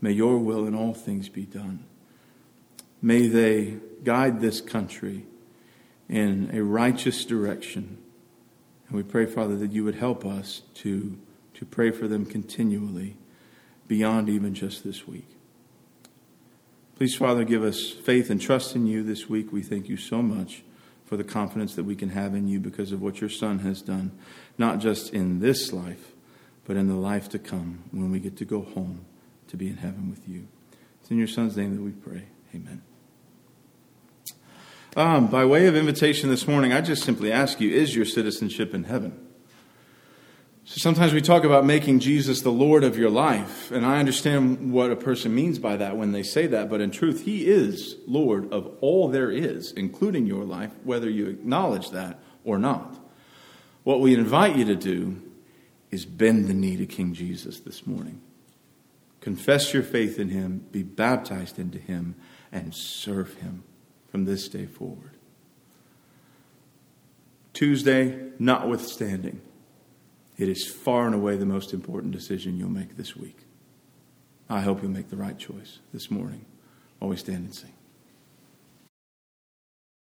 May 0.00 0.12
your 0.12 0.38
will 0.38 0.66
in 0.66 0.74
all 0.74 0.94
things 0.94 1.28
be 1.28 1.44
done. 1.44 1.84
May 3.02 3.26
they 3.26 3.78
guide 4.04 4.40
this 4.40 4.60
country 4.60 5.26
in 6.08 6.50
a 6.52 6.62
righteous 6.62 7.24
direction. 7.24 7.98
And 8.88 8.96
we 8.96 9.02
pray, 9.02 9.26
Father, 9.26 9.56
that 9.56 9.72
you 9.72 9.84
would 9.84 9.96
help 9.96 10.24
us 10.24 10.62
to, 10.74 11.18
to 11.54 11.64
pray 11.64 11.90
for 11.90 12.06
them 12.06 12.26
continually 12.26 13.16
beyond 13.88 14.28
even 14.28 14.54
just 14.54 14.84
this 14.84 15.06
week. 15.06 15.28
Please, 16.96 17.16
Father, 17.16 17.42
give 17.42 17.64
us 17.64 17.90
faith 17.90 18.30
and 18.30 18.40
trust 18.40 18.76
in 18.76 18.86
you 18.86 19.02
this 19.02 19.28
week. 19.28 19.52
We 19.52 19.62
thank 19.62 19.88
you 19.88 19.96
so 19.96 20.22
much 20.22 20.62
for 21.04 21.16
the 21.16 21.24
confidence 21.24 21.74
that 21.74 21.84
we 21.84 21.96
can 21.96 22.10
have 22.10 22.34
in 22.34 22.46
you 22.46 22.60
because 22.60 22.92
of 22.92 23.02
what 23.02 23.20
your 23.20 23.30
Son 23.30 23.58
has 23.60 23.82
done, 23.82 24.12
not 24.58 24.78
just 24.78 25.12
in 25.12 25.40
this 25.40 25.72
life, 25.72 26.12
but 26.64 26.76
in 26.76 26.86
the 26.86 26.94
life 26.94 27.28
to 27.30 27.38
come 27.38 27.82
when 27.90 28.12
we 28.12 28.20
get 28.20 28.36
to 28.36 28.44
go 28.44 28.62
home 28.62 29.04
to 29.48 29.56
be 29.56 29.66
in 29.66 29.78
heaven 29.78 30.08
with 30.08 30.28
you. 30.28 30.46
It's 31.00 31.10
in 31.10 31.18
your 31.18 31.26
Son's 31.26 31.56
name 31.56 31.74
that 31.76 31.82
we 31.82 31.90
pray. 31.90 32.26
Amen. 32.54 32.80
Um, 34.96 35.26
by 35.26 35.44
way 35.44 35.66
of 35.66 35.74
invitation 35.74 36.30
this 36.30 36.46
morning, 36.46 36.72
I 36.72 36.80
just 36.80 37.02
simply 37.02 37.32
ask 37.32 37.60
you 37.60 37.70
is 37.70 37.96
your 37.96 38.04
citizenship 38.04 38.72
in 38.72 38.84
heaven? 38.84 39.23
So 40.66 40.78
sometimes 40.78 41.12
we 41.12 41.20
talk 41.20 41.44
about 41.44 41.66
making 41.66 42.00
Jesus 42.00 42.40
the 42.40 42.50
Lord 42.50 42.84
of 42.84 42.96
your 42.96 43.10
life, 43.10 43.70
and 43.70 43.84
I 43.84 43.98
understand 43.98 44.72
what 44.72 44.90
a 44.90 44.96
person 44.96 45.34
means 45.34 45.58
by 45.58 45.76
that 45.76 45.98
when 45.98 46.12
they 46.12 46.22
say 46.22 46.46
that, 46.46 46.70
but 46.70 46.80
in 46.80 46.90
truth, 46.90 47.26
He 47.26 47.46
is 47.46 47.96
Lord 48.06 48.50
of 48.50 48.74
all 48.80 49.08
there 49.08 49.30
is, 49.30 49.72
including 49.72 50.26
your 50.26 50.44
life, 50.44 50.70
whether 50.82 51.10
you 51.10 51.26
acknowledge 51.26 51.90
that 51.90 52.18
or 52.44 52.58
not. 52.58 52.98
What 53.82 54.00
we 54.00 54.14
invite 54.14 54.56
you 54.56 54.64
to 54.64 54.74
do 54.74 55.20
is 55.90 56.06
bend 56.06 56.48
the 56.48 56.54
knee 56.54 56.78
to 56.78 56.86
King 56.86 57.12
Jesus 57.12 57.60
this 57.60 57.86
morning. 57.86 58.22
Confess 59.20 59.74
your 59.74 59.82
faith 59.82 60.18
in 60.18 60.30
Him, 60.30 60.66
be 60.72 60.82
baptized 60.82 61.58
into 61.58 61.78
Him, 61.78 62.14
and 62.50 62.74
serve 62.74 63.34
Him 63.34 63.64
from 64.08 64.24
this 64.24 64.48
day 64.48 64.64
forward. 64.64 65.10
Tuesday, 67.52 68.30
notwithstanding, 68.38 69.42
it 70.36 70.48
is 70.48 70.66
far 70.66 71.06
and 71.06 71.14
away 71.14 71.36
the 71.36 71.46
most 71.46 71.72
important 71.72 72.12
decision 72.12 72.56
you'll 72.56 72.68
make 72.68 72.96
this 72.96 73.16
week. 73.16 73.46
I 74.48 74.60
hope 74.60 74.82
you'll 74.82 74.90
make 74.90 75.10
the 75.10 75.16
right 75.16 75.38
choice 75.38 75.78
this 75.92 76.10
morning 76.10 76.44
we 77.08 77.16
stand 77.16 77.44
and 77.44 77.54
sing. 77.54 77.72